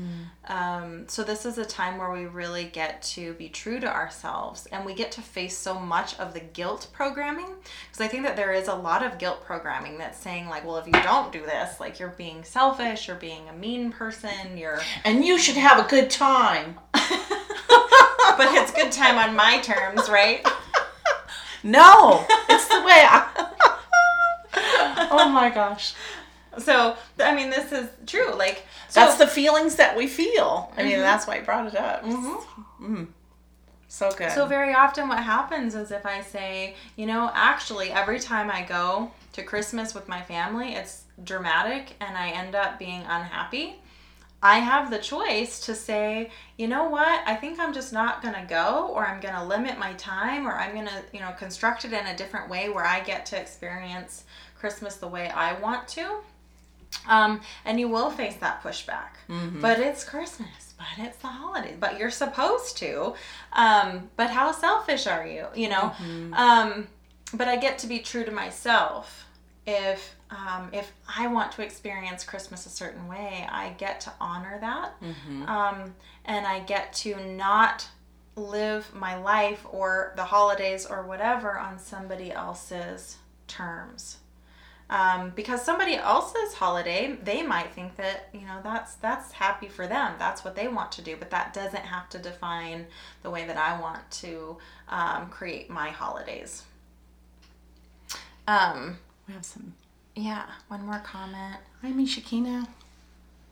Um, 0.47 1.05
so 1.09 1.23
this 1.23 1.47
is 1.47 1.57
a 1.57 1.65
time 1.65 1.99
where 1.99 2.11
we 2.11 2.27
really 2.27 2.65
get 2.65 3.01
to 3.15 3.35
be 3.35 3.49
true 3.49 3.81
to 3.81 3.87
ourselves 3.87 4.67
and 4.67 4.85
we 4.85 4.95
get 4.95 5.13
to 5.13 5.23
face 5.23 5.57
so 5.57 5.79
much 5.79 6.19
of 6.19 6.35
the 6.35 6.41
guilt 6.41 6.89
programming 6.93 7.47
because 7.91 8.01
I 8.01 8.09
think 8.09 8.25
that 8.25 8.37
there 8.37 8.53
is 8.53 8.69
a 8.69 8.75
lot 8.75 9.05
of 9.05 9.19
guilt 9.19 9.45
programming 9.45 9.99
that's 9.99 10.19
saying 10.19 10.49
like, 10.49 10.65
well, 10.67 10.77
if 10.77 10.87
you 10.87 10.93
don't 10.93 11.33
do 11.33 11.43
this, 11.43 11.81
like 11.81 11.99
you're 11.99 12.09
being 12.11 12.43
selfish, 12.45 13.07
you're 13.07 13.17
being 13.17 13.49
a 13.49 13.53
mean 13.53 13.93
person, 13.93 14.57
you're 14.57 14.81
and 15.05 15.25
you 15.25 15.39
should 15.39 15.57
have 15.57 15.85
a 15.85 15.89
good 15.89 16.11
time 16.11 16.79
but 16.93 18.49
it's 18.53 18.73
good 18.73 18.91
time 18.91 19.17
on 19.17 19.37
my 19.37 19.61
terms, 19.61 20.09
right? 20.09 20.47
no 21.65 22.27
it's 22.51 22.69
the 22.69 22.83
way 22.83 23.05
i 23.09 23.27
oh 25.11 25.31
my 25.31 25.49
gosh 25.49 25.95
So 26.59 26.97
I 27.19 27.35
mean, 27.35 27.51
this 27.51 27.73
is 27.73 27.89
true. 28.07 28.33
Like 28.35 28.65
so, 28.89 29.01
that's 29.01 29.17
the 29.17 29.27
feelings 29.27 29.75
that 29.77 29.97
we 29.97 30.07
feel 30.07 30.73
i 30.77 30.83
mean 30.83 30.99
that's 30.99 31.27
why 31.27 31.37
i 31.37 31.41
brought 31.41 31.67
it 31.67 31.77
up 31.77 32.05
mm. 32.05 33.07
so 33.89 34.11
good 34.13 34.31
So 34.33 34.47
very 34.47 34.75
often 34.75 35.09
what 35.09 35.23
happens 35.23 35.77
is 35.77 35.93
if 35.93 36.05
I 36.05 36.21
say, 36.21 36.75
you 36.97 37.07
know, 37.07 37.31
actually 37.33 37.91
every 37.91 38.19
time 38.19 38.51
I 38.51 38.63
go 38.63 39.13
to 39.35 39.43
Christmas 39.45 39.95
with 39.95 40.09
my 40.09 40.21
family, 40.21 40.75
it's 40.75 41.05
dramatic 41.23 41.95
and 42.01 42.17
I 42.17 42.31
end 42.31 42.57
up 42.57 42.77
being 42.77 43.03
unhappy. 43.03 43.77
I 44.43 44.59
have 44.59 44.91
the 44.91 44.99
choice 44.99 45.61
to 45.67 45.77
say, 45.77 46.31
you 46.59 46.67
know 46.67 46.89
what, 46.89 47.23
I 47.25 47.37
think 47.37 47.61
I'm 47.61 47.73
just 47.73 47.93
not 47.93 48.21
going 48.21 48.35
to 48.35 48.47
go 48.49 48.89
or 48.93 49.07
I'm 49.07 49.21
going 49.21 49.35
to 49.35 49.45
limit 49.45 49.79
my 49.79 49.93
time 49.93 50.45
or 50.47 50.53
I'm 50.53 50.75
going 50.75 50.89
to, 50.89 51.03
you 51.13 51.21
know, 51.21 51.33
construct 51.39 51.85
it 51.85 51.93
in 51.93 52.07
a 52.07 52.17
different 52.17 52.51
way 52.51 52.69
where 52.69 52.85
I 52.85 52.99
get 53.01 53.25
to 53.27 53.41
experience 53.41 54.25
Christmas 54.59 54.97
the 54.97 55.09
way 55.09 55.29
I 55.29 55.59
want 55.61 55.87
to. 55.89 56.19
Um, 57.09 57.41
and 57.65 57.79
you 57.79 57.89
will 57.89 58.11
face 58.11 58.37
that 58.37 58.63
pushback. 58.63 59.17
But 59.61 59.79
it's 59.81 60.05
Christmas, 60.05 60.75
but 60.79 60.87
it's 60.99 61.19
the 61.19 61.29
holidays, 61.29 61.77
but 61.79 61.99
you're 61.99 62.11
supposed 62.11 62.77
to. 62.79 63.15
Um, 63.53 64.09
but 64.17 64.31
how 64.31 64.53
selfish 64.53 65.07
are 65.07 65.27
you? 65.27 65.47
You 65.55 65.69
know? 65.71 65.93
Um, 66.35 66.89
but 67.35 67.49
I 67.49 67.57
get 67.57 67.79
to 67.81 67.87
be 67.87 67.99
true 67.99 68.25
to 68.25 68.31
myself. 68.31 69.27
If 69.67 70.15
um, 70.31 70.69
if 70.73 70.93
I 71.17 71.27
want 71.29 71.53
to 71.53 71.63
experience 71.63 72.25
Christmas 72.25 72.67
a 72.67 72.69
certain 72.69 73.07
way, 73.09 73.47
I 73.51 73.71
get 73.79 74.01
to 74.03 74.13
honor 74.21 74.59
that, 74.61 74.95
um, 75.49 75.95
and 76.25 76.47
I 76.47 76.61
get 76.61 76.93
to 77.05 77.15
not 77.25 77.89
live 78.37 78.93
my 78.95 79.17
life 79.17 79.65
or 79.71 80.13
the 80.17 80.25
holidays 80.25 80.87
or 80.87 81.05
whatever 81.07 81.57
on 81.59 81.79
somebody 81.79 82.33
else's 82.33 83.19
terms. 83.47 84.19
Um, 84.91 85.33
because 85.35 85.63
somebody 85.65 85.95
else's 85.97 86.55
holiday, 86.55 87.17
they 87.23 87.43
might 87.43 87.73
think 87.73 87.97
that 87.97 88.29
you 88.35 88.43
know 88.43 88.61
that's 88.63 88.95
that's 88.97 89.33
happy 89.33 89.67
for 89.69 89.87
them. 89.87 90.15
That's 90.19 90.45
what 90.45 90.55
they 90.57 90.69
want 90.69 90.93
to 90.93 91.03
do, 91.03 91.17
but 91.19 91.31
that 91.31 91.55
doesn't 91.55 91.85
have 91.85 92.09
to 92.11 92.19
define 92.19 92.87
the 93.23 93.31
way 93.31 93.47
that 93.47 93.57
I 93.57 93.81
want 93.81 94.09
to 94.23 94.59
um, 94.89 95.31
create 95.31 95.71
my 95.71 95.89
holidays. 95.89 96.65
Um, 98.47 98.99
We 99.27 99.35
have 99.35 99.45
some. 99.45 99.75
yeah, 100.15 100.45
one 100.69 100.85
more 100.85 100.99
comment. 100.99 101.57
Hi, 101.83 101.91
me, 101.91 102.07
Shakina. 102.07 102.69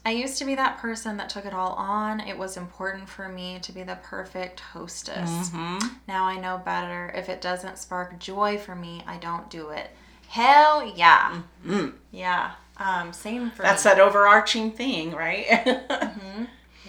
I 0.05 0.11
used 0.11 0.37
to 0.39 0.45
be 0.45 0.57
that 0.57 0.79
person 0.79 1.17
that 1.19 1.29
took 1.29 1.47
it 1.47 1.55
all 1.55 1.75
on. 1.75 2.19
It 2.21 2.37
was 2.37 2.57
important 2.57 3.09
for 3.09 3.29
me 3.29 3.61
to 3.62 3.73
be 3.73 3.85
the 3.85 3.97
perfect 4.03 4.59
hostess. 4.61 5.31
Mm-hmm. 5.31 5.87
Now 6.09 6.25
I 6.25 6.39
know 6.39 6.61
better. 6.62 7.12
If 7.15 7.29
it 7.29 7.41
doesn't 7.41 7.79
spark 7.79 8.19
joy 8.19 8.59
for 8.59 8.75
me, 8.75 9.05
I 9.07 9.17
don't 9.19 9.49
do 9.49 9.71
it. 9.71 9.91
Hell 10.33 10.91
yeah. 10.97 11.43
Mm. 11.62 11.93
Yeah. 12.11 12.53
Um, 12.79 13.12
same 13.12 13.51
for 13.51 13.61
That's 13.61 13.85
me. 13.85 13.91
that 13.91 14.01
overarching 14.01 14.73
thing, 14.73 15.12
right? 15.12 15.45
mm-hmm. 15.47 16.45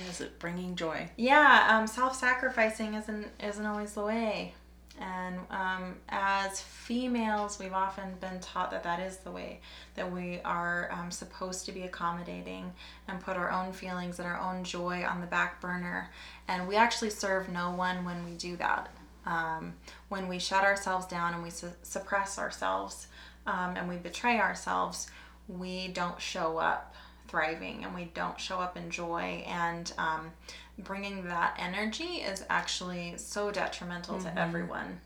Is 0.10 0.22
it 0.22 0.40
bringing 0.40 0.78
joy? 0.78 1.10
Yeah, 1.18 1.68
um, 1.70 1.86
self-sacrificing 1.86 2.94
isn't 2.94 3.28
isn't 3.44 3.66
always 3.66 3.92
the 3.96 4.06
way, 4.06 4.54
and 4.98 5.40
um, 5.50 5.96
as 6.08 6.62
females, 6.62 7.60
we've 7.60 7.74
often 7.74 8.14
been 8.22 8.40
taught 8.40 8.72
that 8.72 8.84
that 8.84 9.02
is 9.02 9.18
the 9.18 9.32
way 9.32 9.60
that 9.96 10.10
we 10.10 10.40
are 10.46 10.90
um, 10.94 11.12
supposed 11.12 11.66
to 11.66 11.74
be 11.74 11.82
accommodating 11.82 12.72
and 13.10 13.20
put 13.20 13.36
our 13.36 13.52
own 13.52 13.74
feelings 13.74 14.20
and 14.20 14.28
our 14.28 14.40
own 14.40 14.64
joy 14.64 15.04
on 15.04 15.20
the 15.20 15.28
back 15.28 15.60
burner, 15.60 16.10
and 16.48 16.66
we 16.66 16.78
actually 16.78 17.10
serve 17.10 17.50
no 17.50 17.72
one 17.72 18.06
when 18.06 18.24
we 18.24 18.32
do 18.36 18.56
that. 18.56 18.90
Um, 19.26 19.74
when 20.08 20.28
we 20.30 20.40
shut 20.40 20.64
ourselves 20.64 21.06
down 21.06 21.34
and 21.34 21.44
we 21.44 21.50
su- 21.50 21.72
suppress 21.82 22.38
ourselves 22.38 23.08
um, 23.46 23.76
and 23.76 23.88
we 23.88 23.98
betray 23.98 24.40
ourselves, 24.40 25.08
we 25.48 25.90
don't 25.90 26.20
show 26.22 26.58
up 26.58 26.96
thriving 27.28 27.84
and 27.84 27.96
we 27.96 28.06
don't 28.14 28.40
show 28.40 28.60
up 28.60 28.78
in 28.78 28.90
joy 28.90 29.44
and 29.48 29.92
um, 29.98 30.32
bringing 30.80 31.26
that 31.26 31.58
energy 31.60 32.22
is 32.22 32.46
actually 32.50 33.14
so 33.18 33.52
detrimental 33.52 34.20
to 34.20 34.40
everyone 34.40 35.00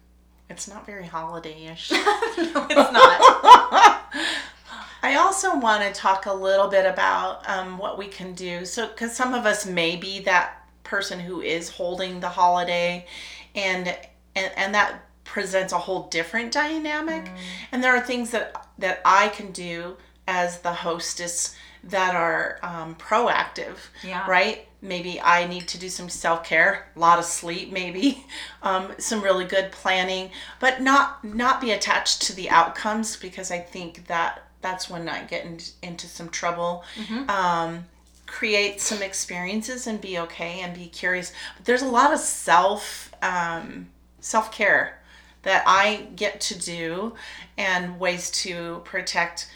It's 0.49 0.67
not 0.67 0.85
very 0.85 1.05
holiday-ish. 1.05 1.91
no 1.91 2.67
it's 2.69 2.91
not 2.91 4.03
I 5.03 5.15
also 5.15 5.57
want 5.57 5.83
to 5.83 5.99
talk 5.99 6.25
a 6.25 6.33
little 6.33 6.67
bit 6.67 6.85
about 6.85 7.47
um, 7.49 7.77
what 7.77 7.97
we 7.97 8.07
can 8.07 8.33
do. 8.33 8.65
So, 8.65 8.87
because 8.87 9.15
some 9.15 9.33
of 9.33 9.45
us 9.45 9.65
may 9.65 9.95
be 9.95 10.19
that 10.21 10.67
person 10.83 11.19
who 11.19 11.39
is 11.39 11.69
holding 11.69 12.19
the 12.19 12.29
holiday, 12.29 13.05
and 13.55 13.87
and 14.35 14.51
and 14.57 14.75
that 14.75 15.06
presents 15.27 15.73
a 15.73 15.77
whole 15.77 16.07
different 16.07 16.51
dynamic. 16.51 17.29
And 17.71 17.83
there 17.83 17.95
are 17.95 17.99
things 18.01 18.31
that 18.31 18.67
that 18.79 19.01
I 19.05 19.27
can 19.29 19.51
do 19.51 19.97
as 20.27 20.59
the 20.59 20.73
hostess 20.73 21.55
that 21.83 22.15
are 22.15 22.59
um, 22.63 22.95
proactive. 22.95 23.77
Yeah. 24.03 24.29
Right. 24.29 24.67
Maybe 24.81 25.19
I 25.21 25.47
need 25.47 25.67
to 25.69 25.79
do 25.79 25.89
some 25.89 26.09
self 26.09 26.43
care, 26.43 26.89
a 26.95 26.99
lot 26.99 27.19
of 27.19 27.25
sleep, 27.25 27.71
maybe 27.71 28.25
um, 28.63 28.93
some 28.97 29.21
really 29.21 29.45
good 29.45 29.71
planning, 29.71 30.31
but 30.59 30.81
not 30.81 31.23
not 31.23 31.61
be 31.61 31.71
attached 31.71 32.21
to 32.23 32.35
the 32.35 32.49
outcomes 32.49 33.15
because 33.15 33.51
I 33.51 33.59
think 33.59 34.07
that 34.07 34.43
that's 34.61 34.89
when 34.89 35.07
I 35.07 35.23
get 35.23 35.45
in, 35.45 35.59
into 35.83 36.07
some 36.07 36.29
trouble. 36.29 36.83
Um, 37.29 37.85
create 38.25 38.81
some 38.81 39.01
experiences 39.01 39.87
and 39.87 40.01
be 40.01 40.19
okay 40.19 40.59
and 40.59 40.73
be 40.73 40.87
curious. 40.87 41.31
But 41.55 41.65
there's 41.65 41.81
a 41.81 41.87
lot 41.87 42.13
of 42.13 42.19
self 42.19 43.11
um, 43.21 43.87
self 44.19 44.51
care 44.51 44.96
that 45.47 45.63
I 45.65 46.09
get 46.17 46.41
to 46.41 46.59
do 46.59 47.15
and 47.57 47.97
ways 48.01 48.29
to 48.43 48.81
protect 48.83 49.49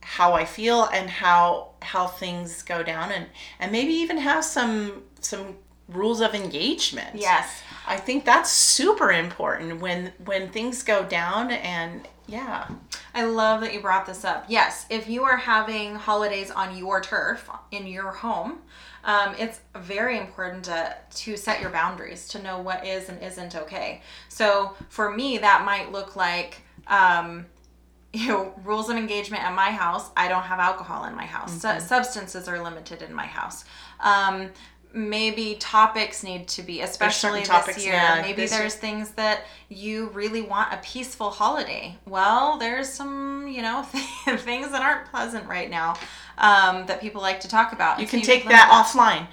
how 0.00 0.32
I 0.32 0.44
feel 0.44 0.86
and 0.92 1.08
how 1.08 1.68
how 1.82 2.08
things 2.08 2.62
go 2.62 2.82
down 2.82 3.12
and 3.12 3.26
and 3.60 3.70
maybe 3.70 3.92
even 3.92 4.18
have 4.18 4.44
some 4.44 5.04
some 5.20 5.54
rules 5.88 6.20
of 6.20 6.34
engagement. 6.34 7.14
yes 7.14 7.62
I 7.86 7.96
think 7.96 8.24
that's 8.24 8.50
super 8.50 9.10
important 9.12 9.80
when 9.80 10.12
when 10.24 10.50
things 10.50 10.82
go 10.82 11.04
down 11.04 11.50
and 11.50 12.06
yeah. 12.28 12.68
i 13.14 13.24
love 13.24 13.60
that 13.60 13.72
you 13.72 13.80
brought 13.80 14.06
this 14.06 14.24
up. 14.24 14.46
Yes 14.48 14.86
if 14.90 15.08
you 15.08 15.22
are 15.24 15.36
having 15.36 15.94
holidays 15.94 16.50
on 16.50 16.76
your 16.76 17.00
turf 17.00 17.48
in 17.70 17.86
your 17.86 18.10
home 18.10 18.58
um, 19.04 19.36
it's 19.38 19.60
very 19.76 20.18
important 20.18 20.64
to, 20.64 20.96
to 21.14 21.36
set 21.36 21.60
your 21.60 21.70
boundaries 21.70 22.26
to 22.28 22.42
know 22.42 22.58
what 22.58 22.84
is 22.84 23.08
and 23.08 23.22
isn't 23.22 23.54
okay. 23.54 24.02
So 24.28 24.74
for 24.88 25.12
me 25.12 25.38
that 25.38 25.64
might 25.64 25.92
look 25.92 26.16
like 26.16 26.62
um, 26.88 27.46
you 28.12 28.28
know 28.28 28.54
rules 28.64 28.88
of 28.88 28.96
engagement 28.96 29.44
at 29.44 29.54
my 29.54 29.70
house 29.70 30.10
i 30.16 30.26
don't 30.26 30.44
have 30.44 30.58
alcohol 30.58 31.04
in 31.04 31.14
my 31.14 31.26
house. 31.26 31.60
Su- 31.60 31.80
substances 31.80 32.48
are 32.48 32.62
limited 32.62 33.02
in 33.02 33.12
my 33.12 33.26
house. 33.26 33.64
Um, 34.00 34.50
maybe 34.96 35.56
topics 35.60 36.22
need 36.24 36.48
to 36.48 36.62
be 36.62 36.80
especially 36.80 37.40
this 37.40 37.48
topics, 37.48 37.84
year 37.84 37.92
yeah, 37.94 38.22
maybe 38.22 38.42
this 38.42 38.50
year. 38.50 38.60
there's 38.60 38.74
things 38.74 39.10
that 39.10 39.42
you 39.68 40.08
really 40.08 40.40
want 40.40 40.72
a 40.72 40.78
peaceful 40.78 41.30
holiday 41.30 41.94
well 42.06 42.56
there's 42.56 42.88
some 42.88 43.46
you 43.46 43.60
know 43.60 43.82
things 44.38 44.70
that 44.70 44.80
aren't 44.82 45.06
pleasant 45.10 45.46
right 45.46 45.68
now 45.70 45.94
um, 46.38 46.86
that 46.86 47.00
people 47.00 47.20
like 47.22 47.40
to 47.40 47.48
talk 47.48 47.72
about 47.72 47.98
You 48.00 48.06
So 48.06 48.10
can 48.12 48.20
could 48.20 48.26
take 48.26 48.44
limit 48.44 48.56
that 48.56 48.70
offline. 48.70 49.26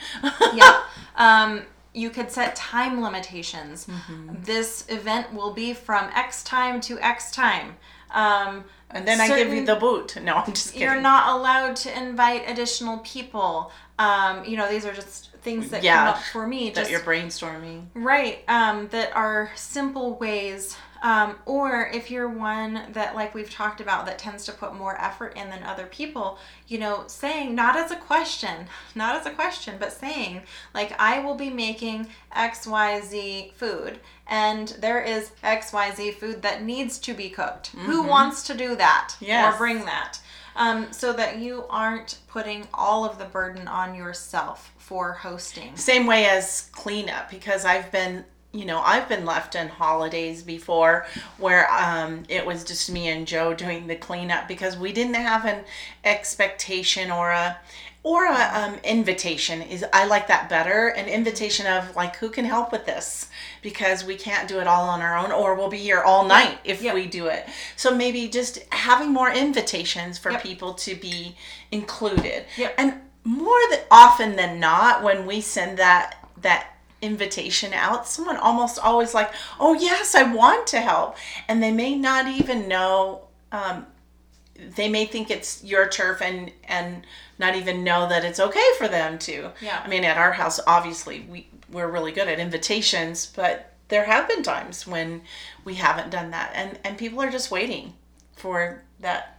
yeah. 0.55 0.83
Um, 1.15 1.63
you 1.93 2.09
could 2.09 2.31
set 2.31 2.55
time 2.55 3.01
limitations. 3.01 3.85
Mm-hmm. 3.85 4.35
This 4.43 4.85
event 4.89 5.33
will 5.33 5.53
be 5.53 5.73
from 5.73 6.09
X 6.15 6.43
time 6.43 6.81
to 6.81 6.99
X 6.99 7.31
time. 7.31 7.75
Um, 8.11 8.63
And 8.89 9.07
then 9.07 9.19
I 9.21 9.27
give 9.27 9.51
you 9.53 9.65
the 9.65 9.75
boot. 9.75 10.17
No, 10.21 10.35
I'm 10.35 10.53
just 10.53 10.73
kidding. 10.73 10.87
You're 10.87 11.01
not 11.01 11.35
allowed 11.37 11.75
to 11.77 11.97
invite 11.97 12.49
additional 12.49 12.99
people. 12.99 13.71
Um, 13.99 14.43
you 14.45 14.55
know, 14.57 14.69
these 14.69 14.85
are 14.85 14.93
just 14.93 15.29
things 15.43 15.69
that 15.69 15.83
Yeah, 15.83 15.97
come 15.97 16.07
up 16.15 16.23
for 16.23 16.47
me. 16.47 16.69
that 16.71 16.75
Just 16.81 16.91
you're 16.91 16.99
brainstorming. 17.01 17.87
Right, 17.93 18.43
um, 18.47 18.87
that 18.89 19.15
are 19.15 19.51
simple 19.55 20.15
ways. 20.15 20.75
Um, 21.03 21.35
or 21.45 21.89
if 21.93 22.09
you're 22.09 22.29
one 22.29 22.81
that, 22.93 23.13
like 23.13 23.35
we've 23.35 23.49
talked 23.49 23.81
about, 23.81 24.05
that 24.05 24.17
tends 24.17 24.45
to 24.45 24.53
put 24.53 24.73
more 24.73 24.97
effort 25.01 25.35
in 25.35 25.49
than 25.49 25.61
other 25.63 25.85
people, 25.85 26.37
you 26.69 26.79
know, 26.79 27.03
saying, 27.07 27.53
not 27.53 27.75
as 27.75 27.91
a 27.91 27.97
question, 27.97 28.67
not 28.95 29.17
as 29.17 29.25
a 29.25 29.31
question, 29.31 29.75
but 29.77 29.91
saying, 29.91 30.43
like, 30.73 30.95
I 30.97 31.19
will 31.19 31.35
be 31.35 31.49
making 31.49 32.07
XYZ 32.33 33.51
food, 33.53 33.99
and 34.27 34.69
there 34.79 35.01
is 35.01 35.31
XYZ 35.43 36.13
food 36.15 36.41
that 36.41 36.63
needs 36.63 36.97
to 36.99 37.13
be 37.13 37.29
cooked. 37.29 37.67
Who 37.85 38.03
wants 38.03 38.43
to 38.43 38.53
do 38.53 38.75
that? 38.77 39.15
Yes. 39.19 39.53
Or 39.53 39.57
bring 39.57 39.85
that? 39.85 40.19
Um, 40.55 40.91
so 40.93 41.13
that 41.13 41.39
you 41.39 41.65
aren't 41.69 42.19
putting 42.27 42.67
all 42.73 43.05
of 43.05 43.17
the 43.17 43.25
burden 43.25 43.67
on 43.67 43.95
yourself 43.95 44.71
for 44.77 45.13
hosting. 45.13 45.75
Same 45.75 46.05
way 46.05 46.25
as 46.25 46.69
cleanup 46.73 47.29
because 47.31 47.65
I've 47.65 47.91
been, 47.91 48.23
you 48.51 48.65
know, 48.65 48.79
I've 48.79 49.09
been 49.09 49.25
left 49.25 49.55
on 49.55 49.67
holidays 49.67 50.43
before 50.43 51.07
where 51.37 51.71
um, 51.71 52.23
it 52.29 52.45
was 52.45 52.63
just 52.63 52.91
me 52.91 53.07
and 53.09 53.25
Joe 53.25 53.53
doing 53.53 53.87
the 53.87 53.95
cleanup 53.95 54.47
because 54.47 54.77
we 54.77 54.91
didn't 54.91 55.15
have 55.15 55.45
an 55.45 55.63
expectation 56.03 57.09
or 57.09 57.31
a 57.31 57.57
or 58.03 58.25
a 58.25 58.49
um, 58.53 58.75
invitation 58.83 59.61
is 59.61 59.85
I 59.93 60.05
like 60.05 60.27
that 60.27 60.49
better 60.49 60.89
an 60.89 61.07
invitation 61.07 61.65
of 61.65 61.95
like 61.95 62.17
who 62.17 62.29
can 62.29 62.43
help 62.45 62.71
with 62.71 62.85
this 62.85 63.29
because 63.61 64.03
we 64.03 64.15
can't 64.15 64.47
do 64.47 64.59
it 64.59 64.67
all 64.67 64.89
on 64.89 65.01
our 65.01 65.17
own 65.17 65.31
or 65.31 65.55
we'll 65.55 65.69
be 65.69 65.77
here 65.77 66.01
all 66.01 66.25
night 66.25 66.59
if 66.65 66.81
Yep. 66.81 66.93
we 66.95 67.07
do 67.07 67.27
it 67.27 67.47
so 67.77 67.95
maybe 67.95 68.27
just 68.27 68.59
having 68.73 69.11
more 69.13 69.31
invitations 69.31 70.17
for 70.17 70.31
Yep. 70.31 70.43
people 70.43 70.73
to 70.75 70.95
be 70.95 71.35
included 71.71 72.45
Yep. 72.57 72.75
and 72.77 72.93
more 73.23 73.59
than 73.69 73.79
often 73.89 74.35
than 74.35 74.59
not 74.59 75.01
when 75.01 75.25
we 75.25 75.39
send 75.39 75.77
that 75.79 76.17
that 76.41 76.67
invitation 77.01 77.73
out 77.73 78.05
someone 78.07 78.35
almost 78.37 78.79
always 78.79 79.13
like 79.13 79.31
oh 79.59 79.73
yes 79.73 80.13
i 80.15 80.23
want 80.23 80.65
to 80.67 80.79
help 80.79 81.15
and 81.47 81.61
they 81.63 81.71
may 81.71 81.95
not 81.95 82.27
even 82.27 82.67
know 82.67 83.21
um, 83.51 83.85
they 84.75 84.89
may 84.89 85.05
think 85.05 85.29
it's 85.31 85.63
your 85.63 85.87
turf 85.87 86.21
and 86.21 86.51
and 86.67 87.05
not 87.39 87.55
even 87.55 87.83
know 87.83 88.07
that 88.07 88.23
it's 88.23 88.39
okay 88.39 88.67
for 88.77 88.87
them 88.87 89.17
to 89.19 89.51
Yeah. 89.61 89.81
i 89.83 89.87
mean 89.87 90.03
at 90.03 90.17
our 90.17 90.31
house 90.33 90.59
obviously 90.67 91.21
we 91.29 91.47
we're 91.71 91.87
really 91.89 92.11
good 92.11 92.27
at 92.27 92.39
invitations 92.39 93.25
but 93.25 93.73
there 93.89 94.05
have 94.05 94.27
been 94.27 94.43
times 94.43 94.87
when 94.87 95.21
we 95.65 95.75
haven't 95.75 96.09
done 96.09 96.31
that 96.31 96.51
and 96.53 96.79
and 96.83 96.97
people 96.97 97.21
are 97.21 97.31
just 97.31 97.51
waiting 97.51 97.93
for 98.35 98.81
that 98.99 99.32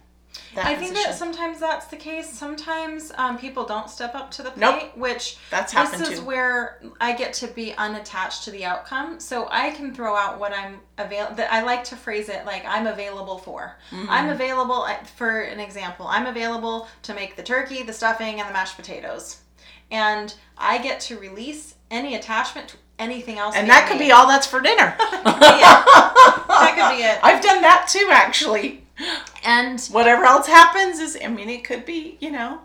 that 0.53 0.65
I 0.65 0.75
think 0.75 0.91
position. 0.93 1.11
that 1.11 1.17
sometimes 1.17 1.59
that's 1.59 1.87
the 1.87 1.95
case. 1.97 2.29
Sometimes 2.29 3.11
um, 3.17 3.37
people 3.37 3.65
don't 3.65 3.89
step 3.89 4.15
up 4.15 4.31
to 4.31 4.43
the 4.43 4.51
plate, 4.51 4.59
Nope. 4.61 4.97
which 4.97 5.37
That's 5.51 5.71
this 5.73 5.81
happened 5.81 6.11
is 6.11 6.19
too. 6.19 6.25
where 6.25 6.81
I 7.01 7.13
get 7.13 7.33
to 7.33 7.47
be 7.47 7.73
unattached 7.73 8.43
to 8.45 8.51
the 8.51 8.65
outcome. 8.65 9.19
So 9.19 9.47
I 9.51 9.71
can 9.71 9.93
throw 9.93 10.15
out 10.15 10.39
what 10.39 10.53
I'm 10.53 10.79
available. 10.97 11.43
I 11.49 11.61
like 11.63 11.83
to 11.85 11.95
phrase 11.95 12.29
it 12.29 12.45
like 12.45 12.63
I'm 12.65 12.87
available 12.87 13.37
for. 13.37 13.77
Mm-hmm. 13.91 14.05
I'm 14.09 14.29
available 14.29 14.87
for 15.15 15.41
an 15.41 15.59
example. 15.59 16.07
I'm 16.07 16.25
available 16.25 16.87
to 17.03 17.13
make 17.13 17.35
the 17.35 17.43
turkey, 17.43 17.83
the 17.83 17.93
stuffing, 17.93 18.39
and 18.39 18.47
the 18.49 18.53
mashed 18.53 18.75
potatoes, 18.77 19.37
and 19.91 20.33
I 20.57 20.77
get 20.79 20.99
to 21.01 21.17
release 21.17 21.75
any 21.91 22.15
attachment 22.15 22.69
to 22.69 22.77
anything 22.97 23.37
else. 23.37 23.55
And 23.55 23.69
that 23.69 23.87
could 23.87 23.99
made. 23.99 24.05
be 24.07 24.11
all 24.11 24.27
that's 24.27 24.47
for 24.47 24.61
dinner. 24.61 24.95
That 26.57 26.75
could 26.77 26.97
be 26.97 27.03
it. 27.03 27.19
I've 27.23 27.43
done 27.43 27.61
that 27.61 27.87
too, 27.89 28.07
actually. 28.11 28.84
And 29.43 29.79
Whatever 29.91 30.25
else 30.25 30.47
happens 30.47 30.99
is, 30.99 31.17
I 31.23 31.27
mean, 31.27 31.49
it 31.49 31.63
could 31.63 31.85
be, 31.85 32.17
you 32.19 32.31
know, 32.31 32.61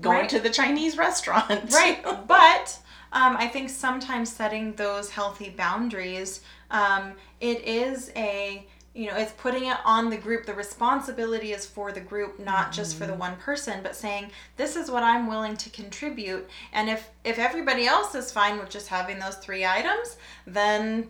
going 0.00 0.20
Right. 0.20 0.28
to 0.30 0.40
the 0.40 0.50
Chinese 0.50 0.96
restaurant. 0.98 1.72
right, 1.72 2.02
but 2.26 2.78
um, 3.12 3.36
I 3.36 3.48
think 3.48 3.70
sometimes 3.70 4.30
setting 4.32 4.74
those 4.74 5.10
healthy 5.10 5.50
boundaries, 5.50 6.40
um, 6.70 7.12
it 7.40 7.64
is 7.64 8.10
a 8.16 8.66
you 8.94 9.06
know 9.06 9.16
it's 9.16 9.32
putting 9.32 9.66
it 9.66 9.76
on 9.84 10.10
the 10.10 10.16
group 10.16 10.44
the 10.46 10.54
responsibility 10.54 11.52
is 11.52 11.64
for 11.64 11.92
the 11.92 12.00
group 12.00 12.40
not 12.40 12.72
just 12.72 12.96
for 12.96 13.06
the 13.06 13.14
one 13.14 13.36
person 13.36 13.80
but 13.82 13.94
saying 13.94 14.30
this 14.56 14.76
is 14.76 14.90
what 14.90 15.02
i'm 15.02 15.28
willing 15.28 15.56
to 15.56 15.68
contribute 15.70 16.48
and 16.72 16.88
if 16.88 17.10
if 17.22 17.38
everybody 17.38 17.86
else 17.86 18.14
is 18.14 18.32
fine 18.32 18.58
with 18.58 18.70
just 18.70 18.88
having 18.88 19.18
those 19.18 19.36
three 19.36 19.64
items 19.64 20.16
then 20.46 21.06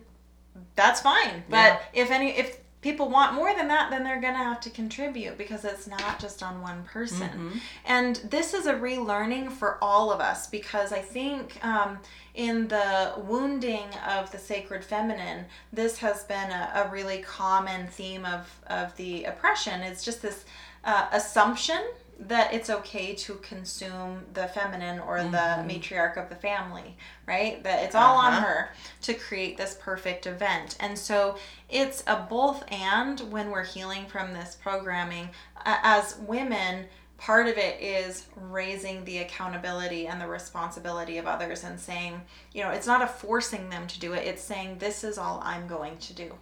that's 0.75 1.01
fine 1.01 1.41
but 1.49 1.55
Yeah. 1.55 1.79
if 2.03 2.11
any 2.11 2.37
if 2.37 2.59
people 2.81 3.09
want 3.09 3.33
more 3.33 3.53
than 3.53 3.67
that 3.67 3.89
then 3.91 4.03
they're 4.03 4.21
gonna 4.21 4.37
have 4.37 4.61
to 4.61 4.69
contribute 4.69 5.37
because 5.37 5.65
it's 5.65 5.87
not 5.87 6.19
just 6.19 6.41
on 6.41 6.61
one 6.61 6.83
person. 6.83 7.59
And 7.85 8.15
this 8.17 8.53
is 8.53 8.65
a 8.67 8.73
relearning 8.73 9.51
for 9.51 9.77
all 9.83 10.11
of 10.11 10.19
us 10.21 10.47
because 10.47 10.91
i 10.93 10.99
think 10.99 11.63
um, 11.65 11.99
in 12.35 12.67
the 12.69 13.13
wounding 13.17 13.87
of 14.07 14.31
the 14.31 14.37
sacred 14.37 14.83
feminine 14.83 15.45
this 15.73 15.97
has 15.97 16.23
been 16.23 16.51
a, 16.51 16.71
a 16.85 16.89
really 16.91 17.19
common 17.19 17.87
theme 17.87 18.25
of 18.25 18.47
of 18.67 18.95
the 18.97 19.25
oppression. 19.25 19.81
It's 19.81 20.03
just 20.05 20.21
this 20.21 20.45
uh, 20.83 21.07
assumption 21.11 21.81
that 22.19 22.53
it's 22.53 22.69
okay 22.69 23.15
to 23.15 23.35
consume 23.35 24.25
the 24.33 24.47
feminine 24.47 24.99
or 24.99 25.23
the 25.23 25.63
matriarch 25.65 26.17
of 26.21 26.27
the 26.29 26.35
family, 26.35 26.97
right? 27.25 27.63
That 27.63 27.83
it's 27.83 27.95
all 27.95 28.17
on 28.17 28.33
Uh-huh. 28.33 28.41
her 28.45 28.69
to 29.03 29.13
create 29.13 29.55
this 29.57 29.77
perfect 29.79 30.27
event. 30.27 30.75
And 30.81 30.99
so 30.99 31.37
it's 31.69 32.03
a 32.07 32.17
both 32.17 32.63
and 32.71 33.19
when 33.31 33.51
we're 33.51 33.63
healing 33.63 34.05
from 34.05 34.33
this 34.33 34.55
programming. 34.61 35.29
As 35.65 36.17
women, 36.17 36.87
part 37.17 37.47
of 37.47 37.57
it 37.57 37.81
is 37.81 38.25
raising 38.35 39.03
the 39.05 39.19
accountability 39.19 40.07
and 40.07 40.19
the 40.21 40.27
responsibility 40.27 41.17
of 41.17 41.25
others 41.27 41.63
and 41.63 41.79
saying, 41.79 42.21
you 42.53 42.63
know, 42.63 42.69
it's 42.71 42.87
not 42.87 43.01
a 43.01 43.07
forcing 43.07 43.69
them 43.69 43.87
to 43.87 43.99
do 43.99 44.13
it, 44.13 44.25
it's 44.27 44.41
saying, 44.41 44.77
this 44.79 45.03
is 45.03 45.17
all 45.17 45.41
I'm 45.43 45.67
going 45.67 45.97
to 45.99 46.13
do. 46.13 46.33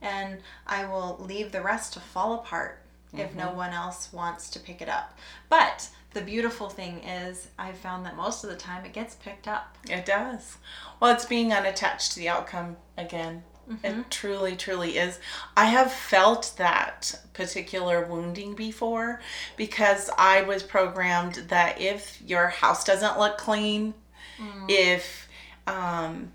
And 0.00 0.38
I 0.66 0.84
will 0.86 1.16
leave 1.20 1.50
the 1.52 1.60
rest 1.62 1.92
to 1.94 2.00
fall 2.00 2.34
apart 2.34 2.81
if 3.14 3.34
no 3.34 3.50
one 3.52 3.70
else 3.72 4.12
wants 4.12 4.48
to 4.50 4.60
pick 4.60 4.80
it 4.80 4.88
up. 4.88 5.18
But 5.48 5.88
the 6.14 6.22
beautiful 6.22 6.68
thing 6.68 6.98
is, 7.00 7.48
I've 7.58 7.78
found 7.78 8.04
that 8.06 8.16
most 8.16 8.44
of 8.44 8.50
the 8.50 8.56
time 8.56 8.84
it 8.84 8.92
gets 8.92 9.14
picked 9.14 9.48
up. 9.48 9.76
It 9.88 10.04
does. 10.06 10.56
Well, 11.00 11.12
it's 11.14 11.26
being 11.26 11.52
unattached 11.52 12.12
to 12.12 12.18
the 12.18 12.28
outcome 12.28 12.76
again. 12.96 13.42
Mm-hmm. 13.70 13.86
It 14.00 14.10
truly, 14.10 14.56
truly 14.56 14.98
is. 14.98 15.20
I 15.56 15.66
have 15.66 15.92
felt 15.92 16.52
that 16.58 17.20
particular 17.32 18.04
wounding 18.06 18.54
before 18.54 19.20
because 19.56 20.10
I 20.18 20.42
was 20.42 20.62
programmed 20.62 21.34
that 21.48 21.80
if 21.80 22.20
your 22.26 22.48
house 22.48 22.84
doesn't 22.84 23.18
look 23.18 23.38
clean, 23.38 23.94
Mm. 24.40 24.64
if 24.68 25.28
um, 25.66 26.32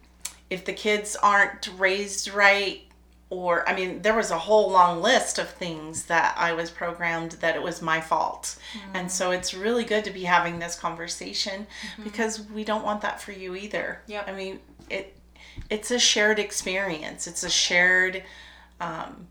if 0.50 0.64
the 0.64 0.72
kids 0.72 1.16
aren't 1.22 1.68
raised 1.78 2.32
right, 2.32 2.82
or 3.30 3.68
I 3.68 3.76
mean, 3.76 4.02
there 4.02 4.16
was 4.16 4.32
a 4.32 4.38
whole 4.38 4.72
long 4.72 5.02
list 5.02 5.38
of 5.38 5.50
things 5.50 6.06
that 6.06 6.36
I 6.38 6.54
was 6.54 6.72
programmed 6.72 7.34
that 7.34 7.56
it 7.56 7.62
was 7.62 7.82
my 7.82 8.00
fault. 8.00 8.58
And 8.94 9.12
so 9.12 9.32
it's 9.32 9.54
really 9.54 9.84
good 9.84 10.06
to 10.06 10.12
be 10.12 10.24
having 10.24 10.60
this 10.60 10.80
conversation 10.80 11.68
because 12.04 12.42
we 12.50 12.64
don't 12.64 12.86
want 12.86 13.02
that 13.02 13.22
for 13.22 13.34
you 13.34 13.56
either. 13.56 14.02
Yep. 14.08 14.30
I 14.30 14.32
mean, 14.32 14.60
it 14.90 15.18
it's 15.70 15.92
a 15.92 16.00
shared 16.00 16.40
experience. 16.40 17.28
It's 17.28 17.44
a 17.44 17.50
shared 17.50 18.24
um, 18.80 19.28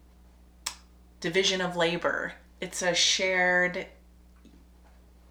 division 1.21 1.63
of 1.63 1.77
labor. 1.77 2.35
It's 2.61 2.83
a 2.83 2.95
shared 2.95 3.87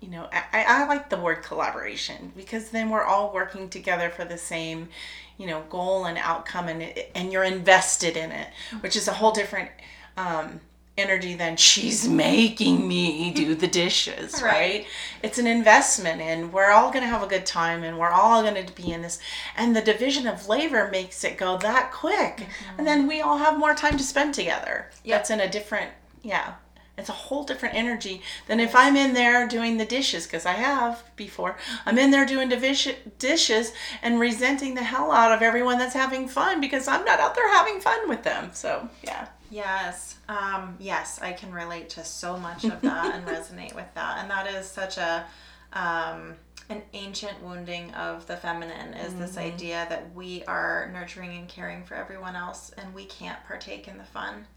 you 0.05 0.11
know, 0.11 0.29
I, 0.31 0.65
I 0.67 0.85
like 0.85 1.09
the 1.09 1.17
word 1.17 1.41
collaboration 1.41 2.31
because 2.37 2.69
then 2.69 2.91
we're 2.91 3.03
all 3.03 3.33
working 3.33 3.69
together 3.69 4.11
for 4.11 4.23
the 4.23 4.37
same, 4.37 4.89
you 5.37 5.47
know, 5.47 5.63
goal 5.69 6.05
and 6.05 6.17
outcome, 6.17 6.67
and 6.67 6.81
it, 6.81 7.11
and 7.15 7.31
you're 7.31 7.43
invested 7.43 8.17
in 8.17 8.31
it, 8.31 8.47
which 8.81 8.95
is 8.95 9.07
a 9.07 9.13
whole 9.13 9.31
different 9.31 9.69
um, 10.17 10.61
energy 10.97 11.33
than 11.35 11.57
she's 11.57 12.07
making 12.07 12.87
me 12.87 13.31
do 13.31 13.53
the 13.55 13.67
dishes, 13.67 14.33
right? 14.41 14.51
Right. 14.51 14.87
It's 15.23 15.37
an 15.37 15.47
investment, 15.47 16.21
and 16.21 16.53
we're 16.53 16.71
all 16.71 16.91
gonna 16.91 17.07
have 17.07 17.23
a 17.23 17.27
good 17.27 17.45
time, 17.45 17.83
and 17.83 17.97
we're 17.99 18.09
all 18.09 18.43
gonna 18.43 18.65
be 18.75 18.91
in 18.91 19.01
this, 19.01 19.19
and 19.57 19.75
the 19.75 19.81
division 19.81 20.27
of 20.27 20.47
labor 20.47 20.89
makes 20.91 21.23
it 21.23 21.37
go 21.37 21.57
that 21.57 21.91
quick, 21.91 22.47
and 22.77 22.87
then 22.87 23.07
we 23.07 23.21
all 23.21 23.37
have 23.37 23.57
more 23.59 23.75
time 23.75 23.97
to 23.97 24.03
spend 24.03 24.33
together. 24.33 24.89
Yep. 25.03 25.17
That's 25.17 25.29
in 25.29 25.39
a 25.41 25.49
different, 25.49 25.91
yeah. 26.23 26.53
It's 26.97 27.09
a 27.09 27.13
whole 27.13 27.43
different 27.43 27.75
energy 27.75 28.21
than 28.47 28.59
if 28.59 28.75
I'm 28.75 28.95
in 28.95 29.13
there 29.13 29.47
doing 29.47 29.77
the 29.77 29.85
dishes, 29.85 30.25
because 30.25 30.45
I 30.45 30.53
have 30.53 31.03
before. 31.15 31.57
I'm 31.85 31.97
in 31.97 32.11
there 32.11 32.25
doing 32.25 32.49
division, 32.49 32.95
dishes 33.19 33.73
and 34.01 34.19
resenting 34.19 34.75
the 34.75 34.83
hell 34.83 35.11
out 35.11 35.31
of 35.31 35.41
everyone 35.41 35.77
that's 35.77 35.93
having 35.93 36.27
fun 36.27 36.61
because 36.61 36.87
I'm 36.87 37.03
not 37.05 37.19
out 37.19 37.35
there 37.35 37.49
having 37.51 37.79
fun 37.81 38.07
with 38.07 38.23
them. 38.23 38.51
So, 38.53 38.89
yeah. 39.03 39.27
Yes. 39.51 40.15
Um, 40.27 40.75
yes, 40.79 41.19
I 41.21 41.33
can 41.33 41.51
relate 41.51 41.89
to 41.91 42.03
so 42.03 42.37
much 42.37 42.63
of 42.63 42.81
that 42.81 43.15
and 43.15 43.25
resonate 43.25 43.75
with 43.75 43.93
that. 43.95 44.19
And 44.19 44.29
that 44.29 44.47
is 44.47 44.65
such 44.65 44.97
a 44.97 45.25
um, 45.73 46.35
an 46.69 46.81
ancient 46.93 47.43
wounding 47.43 47.93
of 47.93 48.25
the 48.25 48.37
feminine 48.37 48.93
is 48.95 49.13
this 49.15 49.37
idea 49.37 49.85
that 49.89 50.13
we 50.15 50.43
are 50.45 50.89
nurturing 50.91 51.37
and 51.37 51.47
caring 51.47 51.83
for 51.83 51.93
everyone 51.93 52.35
else 52.35 52.71
and 52.77 52.91
we 52.95 53.05
can't 53.05 53.43
partake 53.45 53.87
in 53.87 53.97
the 53.97 54.03
fun. 54.03 54.47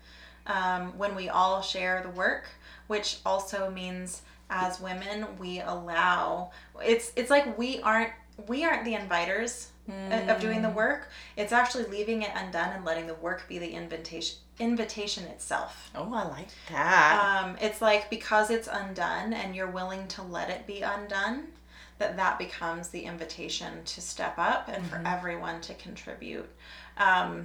Um, 0.48 0.96
when 0.98 1.14
we 1.14 1.28
all 1.28 1.60
share 1.62 2.02
the 2.02 2.10
work, 2.10 2.46
which 2.86 3.18
also 3.24 3.70
means 3.70 4.22
as 4.50 4.80
women 4.80 5.26
we 5.38 5.60
allow 5.60 6.50
it's 6.82 7.12
it's 7.16 7.28
like 7.30 7.58
we 7.58 7.80
aren't 7.82 8.12
we 8.46 8.64
aren't 8.64 8.84
the 8.84 8.94
inviters 8.94 9.66
of- 9.88 10.28
of 10.30 10.40
doing 10.40 10.62
the 10.62 10.70
work. 10.70 11.10
It's 11.36 11.52
actually 11.52 11.84
leaving 11.84 12.22
it 12.22 12.30
undone 12.34 12.70
and 12.70 12.84
letting 12.84 13.06
the 13.06 13.14
work 13.14 13.46
be 13.48 13.58
the 13.58 13.70
invitation 13.70 14.38
invitation 14.58 15.24
itself. 15.24 15.90
Oh, 15.94 16.12
I 16.14 16.24
like 16.24 16.48
that. 16.70 17.42
Um, 17.44 17.56
it's 17.60 17.80
like 17.80 18.10
because 18.10 18.50
it's 18.50 18.68
undone 18.68 19.32
and 19.32 19.54
you're 19.54 19.70
willing 19.70 20.08
to 20.08 20.22
let 20.22 20.50
it 20.50 20.66
be 20.66 20.80
undone, 20.82 21.48
that 21.98 22.16
that 22.16 22.38
becomes 22.38 22.88
the 22.88 23.02
invitation 23.04 23.84
to 23.84 24.00
step 24.00 24.34
up 24.38 24.68
and 24.68 24.84
for 24.86 25.00
everyone 25.06 25.60
to 25.62 25.74
contribute. 25.74 26.48
Um, 26.96 27.44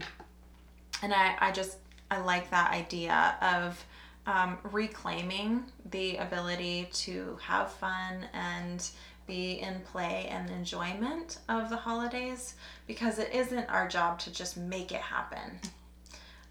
and 1.04 1.14
I, 1.14 1.36
I 1.40 1.52
just 1.52 1.78
I 2.14 2.22
like 2.22 2.50
that 2.52 2.72
idea 2.72 3.36
of 3.42 3.84
um, 4.26 4.58
reclaiming 4.72 5.66
the 5.90 6.18
ability 6.18 6.90
to 6.94 7.38
have 7.42 7.72
fun 7.72 8.26
and 8.34 8.88
be 9.26 9.54
in 9.54 9.82
play 9.92 10.28
and 10.30 10.50
enjoyment 10.50 11.40
of 11.50 11.70
the 11.70 11.78
holidays 11.78 12.56
because 12.88 13.20
it 13.20 13.34
isn't 13.34 13.70
our 13.70 13.88
job 13.88 14.20
to 14.20 14.32
just 14.32 14.58
make 14.58 14.92
it 14.92 15.02
happen. 15.02 15.60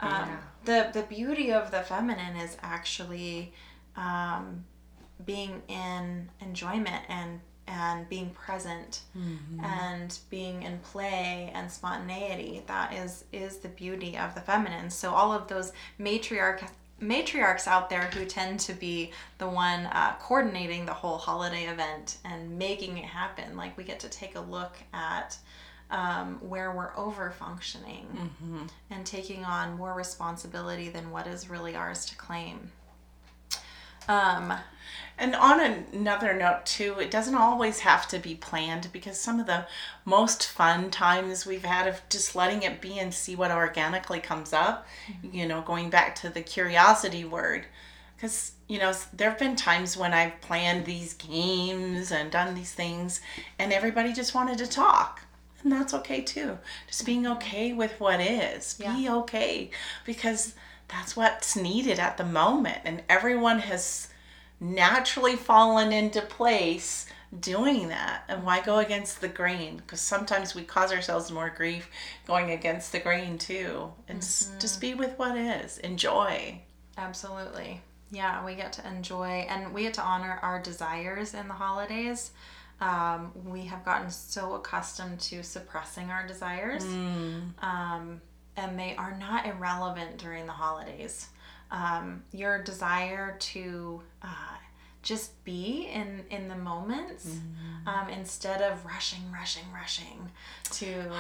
Um, 0.01 0.39
the 0.65 0.91
the 0.93 1.03
beauty 1.03 1.53
of 1.53 1.71
the 1.71 1.81
feminine 1.81 2.35
is 2.37 2.57
actually 2.61 3.53
um, 3.97 4.65
being 5.25 5.63
in 5.69 6.29
enjoyment 6.41 7.05
and 7.09 7.41
and 7.67 8.09
being 8.09 8.31
present 8.31 9.03
and 9.63 10.19
being 10.31 10.63
in 10.63 10.79
play 10.81 11.51
and 11.55 11.71
spontaneity 11.71 12.63
that 12.67 12.93
is 12.93 13.25
is 13.33 13.59
the 13.59 13.69
beauty 13.69 14.17
of 14.19 14.35
the 14.35 14.41
feminine. 14.41 14.91
So 14.91 15.13
all 15.13 15.33
of 15.33 15.49
those 15.49 15.73
matriarch 15.99 16.69
matriarchs 17.01 17.67
out 17.67 17.91
there 17.91 18.05
who 18.15 18.25
tend 18.25 18.61
to 18.61 18.73
be 18.73 19.11
the 19.39 19.49
one 19.49 19.87
uh, 19.87 20.15
coordinating 20.21 20.87
the 20.87 20.93
whole 20.93 21.19
holiday 21.19 21.65
event 21.65 22.19
and 22.25 22.59
making 22.59 22.99
it 22.99 23.05
happen 23.05 23.57
like 23.57 23.77
we 23.77 23.85
get 23.85 23.99
to 24.01 24.09
take 24.09 24.37
a 24.37 24.41
look 24.41 24.77
at 24.93 25.37
um, 25.91 26.39
where 26.41 26.73
we're 26.73 26.97
over 26.97 27.31
functioning 27.31 28.07
and 28.91 29.05
taking 29.05 29.45
on 29.45 29.77
more 29.77 29.95
responsibility 29.95 30.89
than 30.89 31.11
what 31.11 31.27
is 31.27 31.51
really 31.51 31.75
ours 31.77 32.07
to 32.07 32.17
claim. 32.17 32.71
Um, 34.09 34.53
And 35.23 35.37
on 35.37 35.61
another 35.61 36.35
note, 36.35 36.67
too, 36.67 36.97
it 36.99 37.09
doesn't 37.09 37.37
always 37.37 37.79
have 37.79 38.09
to 38.09 38.19
be 38.19 38.35
planned 38.35 38.89
because 38.93 39.21
some 39.21 39.39
of 39.39 39.47
the 39.47 39.67
most 40.05 40.49
fun 40.49 40.91
times 40.91 41.47
we've 41.47 41.65
had 41.65 41.87
of 41.87 42.03
just 42.09 42.35
letting 42.35 42.65
it 42.65 42.81
be 42.81 42.99
and 42.99 43.15
see 43.15 43.37
what 43.37 43.53
organically 43.53 44.19
comes 44.19 44.53
up, 44.53 44.85
mm-hmm. 45.07 45.33
you 45.33 45.47
know, 45.47 45.61
going 45.61 45.91
back 45.91 46.17
to 46.17 46.29
the 46.29 46.43
curiosity 46.43 47.25
word. 47.25 47.67
Because, 48.17 48.51
you 48.67 48.81
know, 48.81 48.93
there 49.13 49.31
have 49.31 49.39
been 49.39 49.55
times 49.55 49.97
when 49.97 50.13
I've 50.13 50.41
planned 50.41 50.87
these 50.87 51.15
games 51.15 52.11
and 52.11 52.33
done 52.33 52.57
these 52.57 52.73
things 52.73 53.21
and 53.61 53.73
everybody 53.73 54.13
just 54.13 54.35
wanted 54.35 54.59
to 54.59 54.67
talk. 54.67 55.23
And 55.63 55.71
that's 55.71 55.95
okay 55.95 56.23
too. 56.23 56.59
Just 56.89 57.07
being 57.07 57.23
mm-hmm. 57.23 57.35
okay 57.35 57.73
with 57.73 57.93
what 58.01 58.21
is. 58.21 58.75
Be 58.75 59.09
okay 59.09 59.71
because 60.05 60.57
that's 60.89 61.15
what's 61.15 61.55
needed 61.55 62.01
at 62.01 62.17
the 62.17 62.25
moment. 62.25 62.79
And 62.85 63.05
everyone 63.09 63.61
has 63.61 64.09
naturally 64.63 65.35
fallen 65.35 65.93
into 65.93 66.23
place 66.23 67.07
doing 67.41 67.89
that. 67.89 68.23
And 68.29 68.45
why 68.45 68.61
go 68.61 68.79
against 68.79 69.21
the 69.21 69.29
grain? 69.29 69.79
Because 69.79 70.01
sometimes 70.01 70.55
we 70.55 70.63
cause 70.63 70.93
ourselves 70.93 71.33
more 71.33 71.51
grief 71.51 71.91
going 72.27 72.53
against 72.53 72.93
the 72.93 73.01
grain 73.01 73.39
too. 73.39 73.93
And 74.09 74.21
mm-hmm. 74.21 74.59
just 74.61 74.81
be 74.81 74.95
with 74.95 75.19
what 75.19 75.37
is. 75.37 75.79
Enjoy. 75.79 76.61
Absolutely. 76.97 77.81
Yeah 78.11 78.45
we 78.45 78.55
get 78.55 78.73
to 78.75 78.87
enjoy 78.87 79.47
and 79.49 79.73
we 79.75 79.83
get 79.83 79.95
to 79.95 80.03
honor 80.03 80.39
our 80.43 80.63
desires 80.63 81.35
in 81.35 81.49
the 81.49 81.55
holidays. 81.55 82.31
Um, 82.81 83.33
we 83.45 83.63
have 83.63 83.85
gotten 83.85 84.11
so 84.11 84.55
accustomed 84.55 85.21
to 85.21 85.43
suppressing 85.43 86.11
our 86.11 86.27
desires 86.27 86.85
mm. 86.85 87.63
um, 87.63 88.21
and 88.57 88.79
they 88.79 88.97
are 88.97 89.17
not 89.19 89.47
irrelevant 89.47 90.19
during 90.19 90.47
the 90.47 90.53
holidays 90.53 91.29
um, 91.73 92.23
your 92.33 92.63
desire 92.63 93.37
to 93.39 94.03
uh, 94.23 94.57
just 95.03 95.43
be 95.45 95.89
in 95.93 96.23
in 96.31 96.47
the 96.47 96.55
moments 96.55 97.27
mm-hmm. 97.27 97.89
um, 97.89 98.09
instead 98.09 98.63
of 98.63 98.85
rushing 98.85 99.33
rushing 99.33 99.65
rushing 99.75 100.31
to 100.71 101.11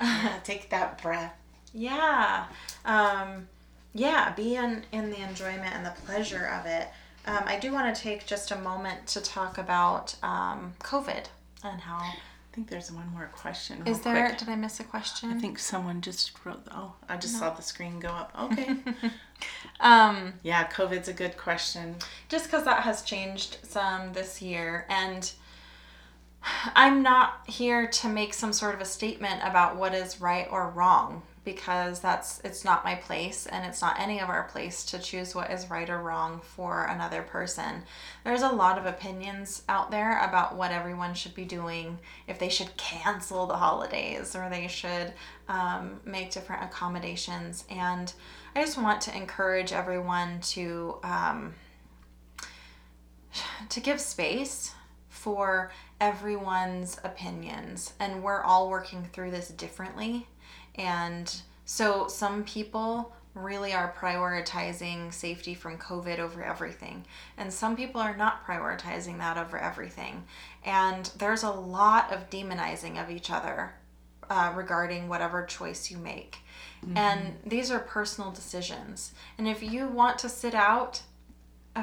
take 0.44 0.70
that 0.70 1.02
breath. 1.02 1.34
Yeah. 1.74 2.46
Um, 2.86 3.48
yeah 3.92 4.32
be 4.34 4.54
in 4.54 4.84
in 4.92 5.10
the 5.10 5.20
enjoyment 5.20 5.74
and 5.74 5.84
the 5.84 5.94
pleasure 6.06 6.46
of 6.46 6.64
it. 6.66 6.88
Um, 7.26 7.42
i 7.44 7.58
do 7.58 7.72
want 7.72 7.94
to 7.94 8.00
take 8.00 8.24
just 8.24 8.52
a 8.52 8.56
moment 8.56 9.06
to 9.08 9.20
talk 9.20 9.58
about 9.58 10.14
um, 10.22 10.72
covid 10.80 11.26
and 11.62 11.80
how 11.80 12.00
think 12.58 12.70
there's 12.70 12.90
one 12.90 13.08
more 13.12 13.30
question. 13.32 13.86
Is 13.86 14.00
there? 14.00 14.26
Quick. 14.26 14.38
Did 14.38 14.48
I 14.48 14.56
miss 14.56 14.80
a 14.80 14.84
question? 14.84 15.30
I 15.30 15.38
think 15.38 15.60
someone 15.60 16.00
just 16.00 16.32
wrote. 16.44 16.66
Oh, 16.72 16.94
I 17.08 17.16
just 17.16 17.34
no. 17.34 17.40
saw 17.40 17.54
the 17.54 17.62
screen 17.62 18.00
go 18.00 18.08
up. 18.08 18.32
Okay. 18.36 18.76
um, 19.80 20.34
yeah, 20.42 20.66
COVID's 20.66 21.06
a 21.06 21.12
good 21.12 21.36
question. 21.36 21.94
Just 22.28 22.46
because 22.46 22.64
that 22.64 22.82
has 22.82 23.02
changed 23.02 23.58
some 23.62 24.12
this 24.12 24.42
year, 24.42 24.86
and 24.88 25.30
I'm 26.74 27.00
not 27.00 27.42
here 27.46 27.86
to 27.86 28.08
make 28.08 28.34
some 28.34 28.52
sort 28.52 28.74
of 28.74 28.80
a 28.80 28.84
statement 28.84 29.40
about 29.44 29.76
what 29.76 29.94
is 29.94 30.20
right 30.20 30.48
or 30.50 30.70
wrong 30.70 31.22
because 31.48 31.98
that's 32.00 32.42
it's 32.44 32.62
not 32.62 32.84
my 32.84 32.94
place 32.94 33.46
and 33.46 33.64
it's 33.64 33.80
not 33.80 33.98
any 33.98 34.20
of 34.20 34.28
our 34.28 34.42
place 34.42 34.84
to 34.84 34.98
choose 34.98 35.34
what 35.34 35.50
is 35.50 35.70
right 35.70 35.88
or 35.88 36.02
wrong 36.02 36.42
for 36.42 36.84
another 36.84 37.22
person. 37.22 37.82
There's 38.22 38.42
a 38.42 38.50
lot 38.50 38.76
of 38.76 38.84
opinions 38.84 39.62
out 39.66 39.90
there 39.90 40.22
about 40.22 40.56
what 40.56 40.72
everyone 40.72 41.14
should 41.14 41.34
be 41.34 41.46
doing, 41.46 42.00
if 42.26 42.38
they 42.38 42.50
should 42.50 42.76
cancel 42.76 43.46
the 43.46 43.56
holidays 43.56 44.36
or 44.36 44.50
they 44.50 44.68
should 44.68 45.14
um, 45.48 46.00
make 46.04 46.32
different 46.32 46.64
accommodations. 46.64 47.64
And 47.70 48.12
I 48.54 48.62
just 48.62 48.76
want 48.76 49.00
to 49.02 49.16
encourage 49.16 49.72
everyone 49.72 50.42
to 50.52 50.98
um, 51.02 51.54
to 53.70 53.80
give 53.80 54.02
space 54.02 54.74
for 55.08 55.72
everyone's 56.00 56.98
opinions 57.04 57.92
and 57.98 58.22
we're 58.22 58.42
all 58.42 58.70
working 58.70 59.04
through 59.12 59.30
this 59.30 59.48
differently 59.48 60.26
and 60.76 61.42
so 61.64 62.08
some 62.08 62.44
people 62.44 63.12
really 63.34 63.72
are 63.72 63.94
prioritizing 63.98 65.12
safety 65.12 65.54
from 65.54 65.78
COVID 65.78 66.18
over 66.18 66.42
everything. 66.42 67.04
And 67.36 67.52
some 67.52 67.76
people 67.76 68.00
are 68.00 68.16
not 68.16 68.44
prioritizing 68.44 69.18
that 69.18 69.36
over 69.36 69.58
everything. 69.58 70.24
And 70.64 71.10
there's 71.18 71.42
a 71.42 71.50
lot 71.50 72.12
of 72.12 72.30
demonizing 72.30 73.02
of 73.02 73.10
each 73.10 73.30
other 73.30 73.74
uh, 74.28 74.52
regarding 74.54 75.08
whatever 75.08 75.44
choice 75.44 75.90
you 75.90 75.98
make. 75.98 76.38
Mm-hmm. 76.84 76.96
And 76.96 77.36
these 77.46 77.70
are 77.70 77.78
personal 77.78 78.30
decisions. 78.30 79.12
And 79.36 79.48
if 79.48 79.62
you 79.62 79.88
want 79.88 80.18
to 80.20 80.28
sit 80.28 80.54
out 80.54 81.02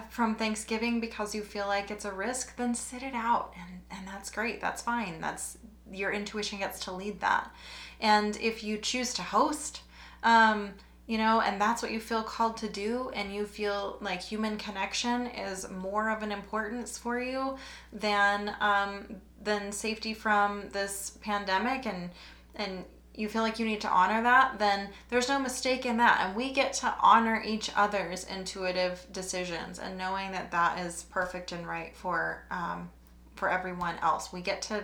from 0.10 0.36
Thanksgiving 0.36 1.00
because 1.00 1.36
you 1.36 1.42
feel 1.42 1.68
like 1.68 1.92
it's 1.92 2.06
a 2.06 2.12
risk, 2.12 2.56
then 2.56 2.76
sit 2.76 3.04
it 3.04 3.14
out. 3.14 3.54
And, 3.60 3.82
and 3.92 4.08
that's 4.08 4.30
great. 4.30 4.62
That's 4.62 4.82
fine. 4.82 5.22
That's 5.22 5.58
your 5.92 6.12
intuition 6.12 6.60
gets 6.60 6.80
to 6.82 6.92
lead 6.92 7.20
that. 7.22 7.52
And 8.00 8.38
if 8.38 8.64
you 8.64 8.78
choose 8.78 9.14
to 9.16 9.22
host, 9.22 9.82
um, 10.24 10.74
you 11.08 11.18
know, 11.20 11.42
and 11.42 11.62
that's 11.62 11.84
what 11.84 11.92
you 11.92 12.00
feel 12.00 12.24
called 12.24 12.58
to 12.58 12.68
do, 12.68 13.12
and 13.14 13.34
you 13.34 13.46
feel 13.46 13.98
like 14.02 14.22
human 14.22 14.58
connection 14.58 15.28
is 15.28 15.70
more 15.70 16.10
of 16.10 16.24
an 16.24 16.32
importance 16.32 16.98
for 16.98 17.20
you 17.20 17.58
than 17.94 18.56
um, 18.60 19.16
than 19.42 19.72
safety 19.72 20.16
from 20.16 20.70
this 20.72 21.18
pandemic, 21.22 21.86
and 21.86 22.10
and 22.56 22.86
you 23.18 23.30
feel 23.30 23.42
like 23.42 23.60
you 23.60 23.66
need 23.66 23.82
to 23.82 23.90
honor 23.90 24.22
that, 24.24 24.60
then 24.60 24.90
there's 25.10 25.30
no 25.30 25.40
mistake 25.40 25.86
in 25.86 25.98
that. 25.98 26.22
And 26.22 26.36
we 26.36 26.52
get 26.52 26.74
to 26.74 26.94
honor 27.02 27.42
each 27.46 27.72
other's 27.76 28.26
intuitive 28.26 29.06
decisions 29.12 29.80
and 29.80 29.98
knowing 29.98 30.32
that 30.32 30.52
that 30.52 30.80
is 30.80 31.04
perfect 31.04 31.52
and 31.52 31.68
right 31.68 31.96
for 31.96 32.44
um, 32.52 32.90
for 33.36 33.50
everyone 33.50 33.96
else. 34.02 34.32
We 34.32 34.42
get 34.42 34.62
to 34.64 34.84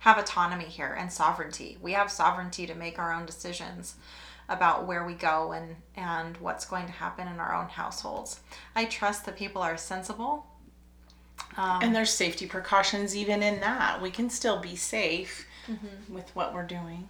have 0.00 0.18
autonomy 0.18 0.64
here 0.64 0.96
and 0.98 1.10
sovereignty. 1.10 1.78
We 1.80 1.92
have 1.92 2.10
sovereignty 2.10 2.66
to 2.66 2.74
make 2.74 2.98
our 2.98 3.12
own 3.12 3.26
decisions 3.26 3.96
about 4.48 4.86
where 4.86 5.04
we 5.04 5.14
go 5.14 5.52
and 5.52 5.76
and 5.96 6.36
what's 6.38 6.66
going 6.66 6.86
to 6.86 6.92
happen 6.92 7.28
in 7.28 7.40
our 7.40 7.54
own 7.54 7.68
households. 7.68 8.40
I 8.74 8.84
trust 8.84 9.24
that 9.26 9.36
people 9.36 9.62
are 9.62 9.76
sensible. 9.76 10.46
Um, 11.56 11.80
and 11.82 11.94
there's 11.94 12.10
safety 12.10 12.46
precautions 12.46 13.16
even 13.16 13.42
in 13.42 13.60
that. 13.60 14.00
We 14.00 14.10
can 14.10 14.30
still 14.30 14.60
be 14.60 14.76
safe 14.76 15.46
mm-hmm. 15.68 16.14
with 16.14 16.34
what 16.34 16.54
we're 16.54 16.66
doing. 16.66 17.08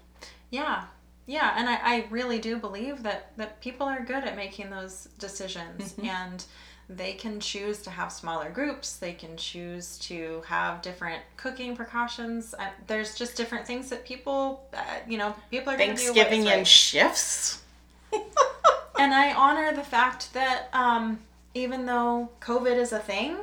Yeah. 0.54 0.84
Yeah, 1.26 1.54
and 1.56 1.68
I, 1.68 1.78
I 1.82 2.06
really 2.10 2.38
do 2.38 2.58
believe 2.58 3.02
that 3.02 3.36
that 3.36 3.60
people 3.60 3.86
are 3.86 4.04
good 4.04 4.24
at 4.24 4.36
making 4.36 4.70
those 4.70 5.08
decisions 5.18 5.94
mm-hmm. 5.94 6.06
and 6.06 6.44
they 6.88 7.14
can 7.14 7.40
choose 7.40 7.80
to 7.80 7.88
have 7.88 8.12
smaller 8.12 8.50
groups 8.50 8.96
they 8.98 9.14
can 9.14 9.34
choose 9.38 9.96
to 9.96 10.42
have 10.46 10.82
different 10.82 11.22
cooking 11.38 11.74
precautions 11.74 12.54
uh, 12.58 12.68
there's 12.86 13.14
just 13.14 13.38
different 13.38 13.66
things 13.66 13.88
that 13.88 14.04
people 14.04 14.68
uh, 14.74 14.82
you 15.08 15.16
know 15.16 15.34
people 15.50 15.72
are 15.72 15.78
thanksgiving 15.78 16.46
in 16.46 16.62
shifts 16.62 17.62
and 18.12 19.14
i 19.14 19.32
honor 19.32 19.74
the 19.74 19.82
fact 19.82 20.30
that 20.34 20.68
um, 20.74 21.18
even 21.54 21.86
though 21.86 22.28
covid 22.38 22.76
is 22.76 22.92
a 22.92 22.98
thing 22.98 23.38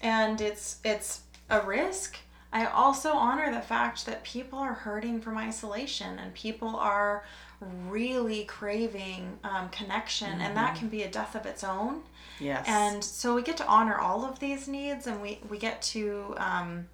and 0.00 0.40
it's 0.40 0.78
it's 0.84 1.22
a 1.50 1.60
risk 1.62 2.18
i 2.52 2.66
also 2.66 3.12
honor 3.12 3.52
the 3.52 3.60
fact 3.60 4.06
that 4.06 4.22
people 4.24 4.58
are 4.58 4.74
hurting 4.74 5.20
from 5.20 5.36
isolation 5.36 6.18
and 6.18 6.32
people 6.34 6.76
are 6.76 7.24
really 7.88 8.44
craving 8.44 9.38
um, 9.44 9.68
connection 9.68 10.30
mm-hmm. 10.30 10.40
and 10.40 10.56
that 10.56 10.70
mm-hmm. 10.70 10.78
can 10.78 10.88
be 10.88 11.02
a 11.02 11.10
death 11.10 11.34
of 11.34 11.46
its 11.46 11.62
own 11.62 12.02
Yes. 12.40 12.64
And 12.66 13.04
so 13.04 13.34
we 13.34 13.42
get 13.42 13.58
to 13.58 13.66
honor 13.66 13.98
all 13.98 14.24
of 14.24 14.38
these 14.38 14.66
needs 14.66 15.06
and 15.06 15.20
we, 15.20 15.38
we 15.48 15.58
get 15.58 15.82
to 15.82 16.34
um, 16.38 16.88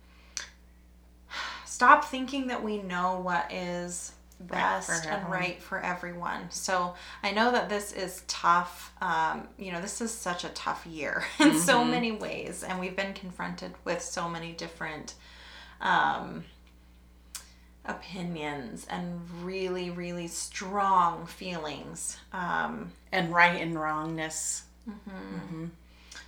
stop 1.65 2.05
thinking 2.05 2.49
that 2.49 2.63
we 2.63 2.79
know 2.79 3.21
what 3.21 3.51
is 3.53 4.13
best 4.39 4.91
right 4.91 5.07
and 5.07 5.31
right 5.31 5.63
for 5.63 5.81
everyone. 5.81 6.51
So 6.51 6.95
I 7.23 7.31
know 7.31 7.53
that 7.53 7.69
this 7.69 7.93
is 7.93 8.23
tough. 8.27 8.93
Um, 9.01 9.49
you 9.57 9.73
know, 9.73 9.81
this 9.81 10.01
is 10.01 10.11
such 10.11 10.45
a 10.45 10.49
tough 10.51 10.85
year 10.85 11.25
in 11.39 11.49
mm-hmm. 11.49 11.59
so 11.59 11.85
many 11.85 12.13
ways, 12.13 12.63
and 12.63 12.79
we've 12.79 12.97
been 12.97 13.15
confronted 13.15 13.73
with 13.85 14.03
so 14.03 14.29
many 14.29 14.53
different 14.53 15.15
um, 15.81 16.45
opinions 17.85 18.87
and 18.91 19.21
really, 19.43 19.91
really 19.91 20.29
strong 20.29 21.27
feelings. 21.27 22.19
Um, 22.33 22.93
and 23.13 23.33
right 23.35 23.61
and 23.61 23.81
wrongness. 23.81 24.65
Mm-hmm. 24.89 25.37
Mm-hmm. 25.37 25.67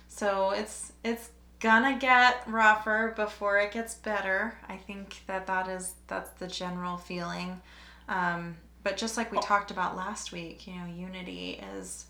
So 0.07 0.51
it's 0.51 0.91
it's 1.03 1.29
gonna 1.59 1.97
get 1.97 2.43
rougher 2.47 3.13
before 3.15 3.59
it 3.59 3.71
gets 3.71 3.95
better. 3.95 4.57
I 4.67 4.77
think 4.77 5.21
that 5.27 5.47
that 5.47 5.67
is 5.67 5.93
that's 6.07 6.31
the 6.31 6.47
general 6.47 6.97
feeling. 6.97 7.61
Um, 8.07 8.57
but 8.83 8.97
just 8.97 9.17
like 9.17 9.31
we 9.31 9.37
oh. 9.37 9.41
talked 9.41 9.71
about 9.71 9.95
last 9.95 10.31
week, 10.31 10.67
you 10.67 10.73
know, 10.73 10.85
unity 10.85 11.61
is 11.75 12.05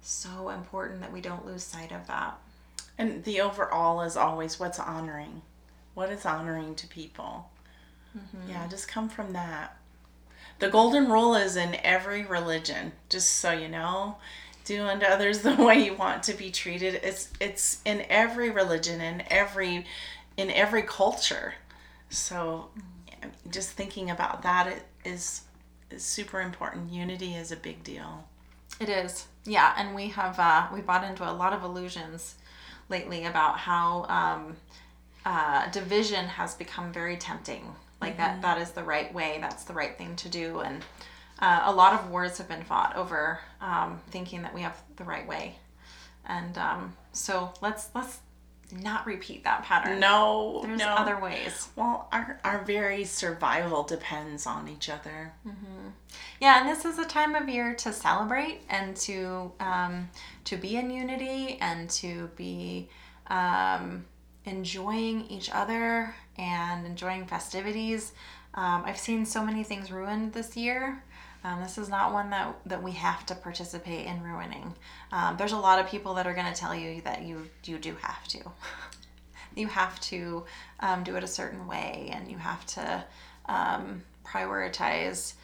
so 0.00 0.48
important 0.50 1.00
that 1.00 1.12
we 1.12 1.20
don't 1.20 1.46
lose 1.46 1.62
sight 1.62 1.92
of 1.92 2.06
that. 2.06 2.38
And 2.98 3.22
the 3.24 3.40
overall 3.40 4.02
is 4.02 4.16
always 4.16 4.58
what's 4.58 4.78
honoring. 4.78 5.42
What 5.94 6.10
is 6.10 6.24
honoring 6.24 6.74
to 6.76 6.86
people? 6.86 7.50
Mm-hmm. 8.16 8.50
Yeah, 8.50 8.66
just 8.68 8.88
come 8.88 9.08
from 9.08 9.32
that. 9.32 9.76
The 10.58 10.68
golden 10.68 11.10
rule 11.10 11.34
is 11.34 11.56
in 11.56 11.76
every 11.82 12.24
religion, 12.24 12.92
just 13.08 13.34
so 13.38 13.52
you 13.52 13.68
know. 13.68 14.16
Do 14.64 14.84
unto 14.84 15.06
others 15.06 15.38
the 15.42 15.56
way 15.56 15.84
you 15.84 15.94
want 15.94 16.22
to 16.24 16.34
be 16.34 16.50
treated. 16.50 17.00
It's 17.02 17.30
it's 17.40 17.80
in 17.84 18.04
every 18.08 18.50
religion 18.50 19.00
in 19.00 19.24
every 19.30 19.86
in 20.36 20.50
every 20.50 20.82
culture. 20.82 21.54
So 22.10 22.68
just 23.50 23.70
thinking 23.70 24.10
about 24.10 24.42
that 24.42 24.82
is 25.04 25.42
is 25.90 26.02
super 26.02 26.40
important. 26.40 26.92
Unity 26.92 27.34
is 27.34 27.50
a 27.52 27.56
big 27.56 27.82
deal. 27.82 28.28
It 28.80 28.88
is. 28.88 29.26
Yeah 29.44 29.74
and 29.76 29.94
we 29.94 30.08
have 30.08 30.38
uh, 30.38 30.68
we 30.72 30.80
bought 30.80 31.04
into 31.04 31.28
a 31.28 31.32
lot 31.32 31.52
of 31.52 31.64
illusions 31.64 32.36
lately 32.88 33.24
about 33.24 33.58
how 33.58 34.04
um, 34.04 34.56
uh, 35.24 35.70
division 35.70 36.26
has 36.26 36.54
become 36.54 36.92
very 36.92 37.16
tempting 37.16 37.64
like 38.00 38.16
mm-hmm. 38.16 38.40
that 38.40 38.42
that 38.42 38.58
is 38.58 38.72
the 38.72 38.82
right 38.82 39.12
way 39.14 39.38
that's 39.40 39.64
the 39.64 39.72
right 39.72 39.96
thing 39.96 40.14
to 40.16 40.28
do 40.28 40.60
and 40.60 40.82
uh, 41.42 41.62
a 41.64 41.72
lot 41.72 41.92
of 41.92 42.08
wars 42.08 42.38
have 42.38 42.48
been 42.48 42.62
fought 42.62 42.94
over 42.96 43.40
um, 43.60 44.00
thinking 44.10 44.42
that 44.42 44.54
we 44.54 44.60
have 44.60 44.80
the 44.96 45.02
right 45.02 45.26
way, 45.26 45.56
and 46.24 46.56
um, 46.56 46.96
so 47.12 47.52
let's 47.60 47.88
let's 47.96 48.20
not 48.70 49.04
repeat 49.06 49.42
that 49.42 49.64
pattern. 49.64 49.98
No, 49.98 50.60
There's 50.62 50.78
no. 50.78 50.86
other 50.86 51.18
ways. 51.18 51.68
Well, 51.76 52.08
our, 52.10 52.40
our 52.42 52.64
very 52.64 53.04
survival 53.04 53.82
depends 53.82 54.46
on 54.46 54.66
each 54.68 54.88
other. 54.88 55.32
Yeah, 56.40 56.60
and 56.60 56.68
this 56.68 56.86
is 56.86 56.98
a 56.98 57.04
time 57.04 57.34
of 57.34 57.48
year 57.48 57.74
to 57.74 57.92
celebrate 57.92 58.60
and 58.70 58.96
to 58.98 59.50
um, 59.58 60.08
to 60.44 60.56
be 60.56 60.76
in 60.76 60.90
unity 60.90 61.58
and 61.60 61.90
to 61.90 62.30
be 62.36 62.88
um, 63.26 64.04
enjoying 64.44 65.26
each 65.26 65.50
other 65.52 66.14
and 66.36 66.86
enjoying 66.86 67.26
festivities. 67.26 68.12
Um, 68.54 68.82
I've 68.84 68.98
seen 68.98 69.24
so 69.24 69.44
many 69.44 69.64
things 69.64 69.90
ruined 69.90 70.32
this 70.32 70.56
year. 70.56 71.02
Um, 71.44 71.60
this 71.60 71.76
is 71.76 71.88
not 71.88 72.12
one 72.12 72.30
that, 72.30 72.54
that 72.66 72.82
we 72.82 72.92
have 72.92 73.26
to 73.26 73.34
participate 73.34 74.06
in 74.06 74.22
ruining. 74.22 74.74
Um, 75.10 75.36
there's 75.36 75.52
a 75.52 75.58
lot 75.58 75.80
of 75.80 75.88
people 75.88 76.14
that 76.14 76.26
are 76.26 76.34
going 76.34 76.52
to 76.52 76.58
tell 76.58 76.74
you 76.74 77.00
that 77.02 77.22
you 77.22 77.48
you 77.64 77.78
do 77.78 77.96
have 78.00 78.28
to. 78.28 78.38
you 79.56 79.66
have 79.66 79.98
to 80.00 80.44
um, 80.80 81.02
do 81.02 81.16
it 81.16 81.24
a 81.24 81.28
certain 81.28 81.66
way, 81.66 82.10
and 82.12 82.30
you 82.30 82.38
have 82.38 82.64
to 82.66 83.04
um, 83.46 84.02
prioritize. 84.24 85.34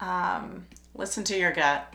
Um, 0.00 0.66
Listen 0.94 1.24
to 1.24 1.36
your 1.36 1.52
gut. 1.52 1.92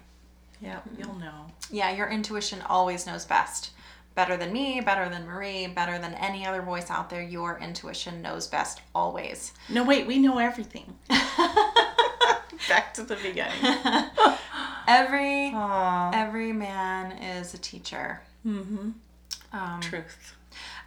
Yeah, 0.62 0.82
you'll 0.98 1.16
know. 1.16 1.46
yeah, 1.72 1.96
your 1.96 2.10
intuition 2.10 2.62
always 2.68 3.08
knows 3.08 3.26
best. 3.26 3.72
Better 4.16 4.36
than 4.36 4.52
me, 4.52 4.82
better 4.82 5.08
than 5.08 5.26
Marie, 5.26 5.68
better 5.68 5.98
than 5.98 6.14
any 6.16 6.46
other 6.46 6.62
voice 6.62 6.90
out 6.90 7.10
there. 7.10 7.22
Your 7.22 7.58
intuition 7.60 8.22
knows 8.22 8.48
best 8.48 8.82
always. 8.94 9.54
No, 9.70 9.84
wait, 9.84 10.08
we 10.08 10.18
know 10.18 10.40
everything. 10.40 10.96
Back 12.68 12.94
to 12.96 13.04
the 13.04 13.16
beginning. 13.16 13.54
Every 14.88 15.52
Aww. 15.54 16.16
every 16.16 16.52
man 16.52 17.12
is 17.22 17.54
a 17.54 17.60
teacher. 17.60 18.22
Mm-hmm. 18.44 18.90
Um, 19.54 19.82
Truth. 19.82 20.36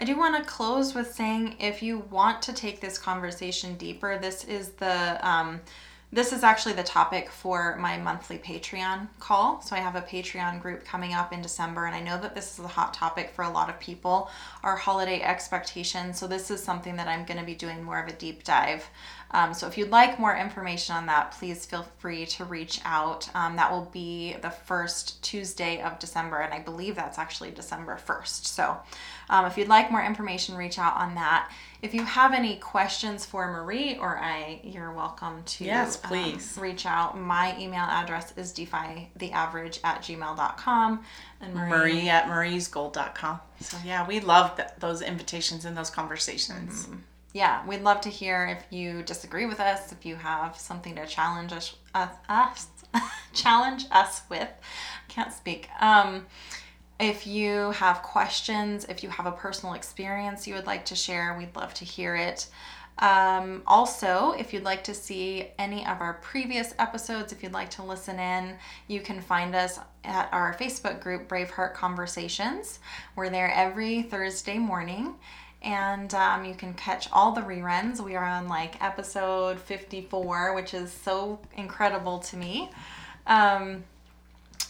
I 0.01 0.05
do 0.05 0.19
want 0.19 0.37
to 0.37 0.43
close 0.51 0.93
with 0.93 1.15
saying 1.15 1.57
if 1.61 1.85
you 1.85 2.01
want 2.11 2.43
to 2.43 2.53
take 2.53 2.81
this 2.81 2.99
conversation 2.99 3.77
deeper, 3.77 4.19
this 4.19 4.43
is 4.45 4.71
the 4.71 5.19
um, 5.29 5.61
this 6.15 6.31
is 6.35 6.43
actually 6.43 6.75
the 6.75 6.83
topic 6.83 7.31
for 7.31 7.75
my 7.81 7.97
monthly 7.97 8.37
Patreon 8.37 9.09
call. 9.19 9.63
So 9.63 9.75
I 9.75 9.79
have 9.79 9.97
a 9.97 10.03
Patreon 10.03 10.61
group 10.61 10.85
coming 10.85 11.15
up 11.15 11.33
in 11.33 11.41
December, 11.41 11.87
and 11.87 11.95
I 11.95 12.01
know 12.01 12.21
that 12.21 12.35
this 12.35 12.59
is 12.59 12.65
a 12.65 12.69
hot 12.69 12.93
topic 12.93 13.31
for 13.31 13.45
a 13.45 13.51
lot 13.51 13.71
of 13.71 13.81
people. 13.81 14.29
Our 14.63 14.77
holiday 14.77 15.23
expectations. 15.23 16.19
So 16.19 16.27
this 16.27 16.51
is 16.51 16.63
something 16.63 16.97
that 16.97 17.09
I'm 17.09 17.25
going 17.25 17.41
to 17.41 17.47
be 17.47 17.55
doing 17.55 17.83
more 17.83 17.99
of 17.99 18.09
a 18.09 18.13
deep 18.13 18.45
dive. 18.45 18.85
Um, 19.31 19.55
so 19.55 19.67
if 19.67 19.79
you'd 19.79 19.89
like 19.89 20.21
more 20.21 20.37
information 20.37 20.95
on 20.95 21.07
that, 21.07 21.33
please 21.33 21.65
feel 21.65 21.87
free 21.99 22.27
to 22.27 22.45
reach 22.45 22.81
out. 22.85 23.35
Um, 23.35 23.57
that 23.57 23.73
will 23.73 23.89
be 23.91 24.37
the 24.43 24.51
first 24.51 25.23
Tuesday 25.23 25.81
of 25.81 25.99
December, 25.99 26.41
and 26.41 26.53
I 26.53 26.59
believe 26.59 26.95
that's 26.95 27.19
actually 27.19 27.53
December 27.53 27.99
1st. 28.07 28.45
So 28.45 28.77
um, 29.31 29.47
if 29.47 29.57
you'd 29.57 29.69
like 29.69 29.91
more 29.91 30.05
information, 30.05 30.57
reach 30.57 30.79
out 30.79 30.97
on 30.97 31.15
that. 31.15 31.51
If 31.83 31.95
you 31.95 32.05
have 32.05 32.33
any 32.33 32.57
questions 32.59 33.27
for 33.27 33.49
Marie 33.51 33.99
or 33.99 34.17
I, 34.17 34.61
you're 34.63 34.93
welcome 34.93 35.43
to 35.45 35.65
Yes, 35.65 35.97
um, 36.05 36.09
please. 36.11 36.57
reach 36.61 36.87
out. 36.87 37.19
My 37.19 37.59
email 37.59 37.83
address 37.83 38.33
is 38.37 38.53
defytheaverage 38.53 39.81
at 39.83 40.01
gmail.com. 40.03 41.05
And 41.41 41.55
Marie, 41.55 41.71
Marie 41.71 42.09
at 42.09 42.27
mariesgold.com. 42.27 43.41
So, 43.61 43.77
yeah, 43.85 44.07
we 44.07 44.21
love 44.21 44.55
th- 44.57 44.69
those 44.79 45.03
invitations 45.03 45.65
and 45.65 45.77
those 45.77 45.91
conversations. 45.91 46.87
yeah, 47.33 47.67
we'd 47.67 47.83
love 47.83 48.01
to 48.03 48.09
hear 48.11 48.47
if 48.47 48.65
you 48.73 49.03
disagree 49.03 49.47
with 49.47 49.59
us, 49.59 49.91
if 49.91 50.07
you 50.07 50.15
have 50.15 50.57
something 50.57 50.95
to 50.95 51.05
challenge 51.07 51.53
us, 51.53 51.75
us, 51.97 52.11
us 52.29 52.67
challenge 53.33 53.87
us 53.91 54.23
with. 54.31 54.49
Can't 55.09 55.33
speak. 55.33 55.69
Um, 55.81 56.27
if 57.03 57.27
you 57.27 57.73
have 57.73 58.01
questions, 58.03 58.87
if 58.89 59.03
you 59.03 59.09
have 59.11 59.27
a 59.27 59.33
personal 59.33 59.75
experience 59.75 60.47
you 60.47 60.55
would 60.55 60.67
like 60.67 60.85
to 60.85 60.95
share, 60.95 61.37
we'd 61.37 61.55
love 61.57 61.75
to 61.75 61.85
hear 61.85 62.15
it. 62.15 62.47
Um, 63.01 63.63
also, 63.67 64.35
if 64.39 64.53
you'd 64.53 64.63
like 64.63 64.85
to 64.85 64.95
see 64.95 65.49
any 65.59 65.85
of 65.85 66.01
our 66.01 66.15
previous 66.15 66.75
episodes, 66.79 67.33
if 67.33 67.43
you'd 67.43 67.53
like 67.53 67.71
to 67.71 67.83
listen 67.83 68.21
in, 68.21 68.57
you 68.87 69.01
can 69.01 69.21
find 69.21 69.57
us 69.57 69.81
at 70.05 70.29
our 70.31 70.55
Facebook 70.55 71.01
group, 71.01 71.27
Braveheart 71.27 71.75
Conversations. 71.75 72.79
We're 73.17 73.31
there 73.31 73.51
every 73.53 74.03
Thursday 74.03 74.59
morning 74.59 75.17
and 75.61 76.15
um, 76.15 76.45
you 76.45 76.55
can 76.55 76.73
catch 76.75 77.09
all 77.13 77.33
the 77.33 77.41
reruns. 77.41 78.01
We 78.01 78.15
are 78.15 78.25
on 78.25 78.47
like 78.47 78.81
episode 78.81 79.59
54, 79.59 80.55
which 80.55 80.73
is 80.73 80.93
so 80.93 81.41
incredible 81.57 82.21
to 82.21 82.37
me. 82.37 82.71
Um, 83.27 83.85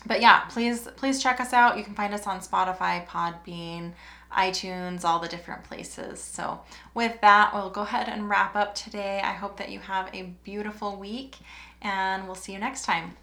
but 0.06 0.20
yeah, 0.20 0.40
please 0.48 0.88
please 0.96 1.22
check 1.22 1.40
us 1.40 1.52
out. 1.52 1.78
You 1.78 1.84
can 1.84 1.94
find 1.94 2.14
us 2.14 2.26
on 2.26 2.40
Spotify, 2.40 3.06
Podbean, 3.06 3.92
iTunes, 4.36 5.04
all 5.04 5.18
the 5.18 5.28
different 5.28 5.64
places. 5.64 6.20
So 6.20 6.60
with 6.94 7.20
that, 7.20 7.54
we'll 7.54 7.70
go 7.70 7.82
ahead 7.82 8.08
and 8.08 8.28
wrap 8.28 8.56
up 8.56 8.74
today. 8.74 9.20
I 9.22 9.32
hope 9.32 9.56
that 9.58 9.70
you 9.70 9.80
have 9.80 10.08
a 10.14 10.34
beautiful 10.44 10.96
week, 10.96 11.36
and 11.80 12.26
we'll 12.26 12.34
see 12.34 12.52
you 12.52 12.58
next 12.58 12.84
time. 12.84 13.16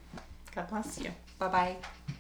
God 0.56 0.70
bless 0.70 1.00
you. 1.00 1.12
Bye 1.38 1.48
bye. 1.48 2.16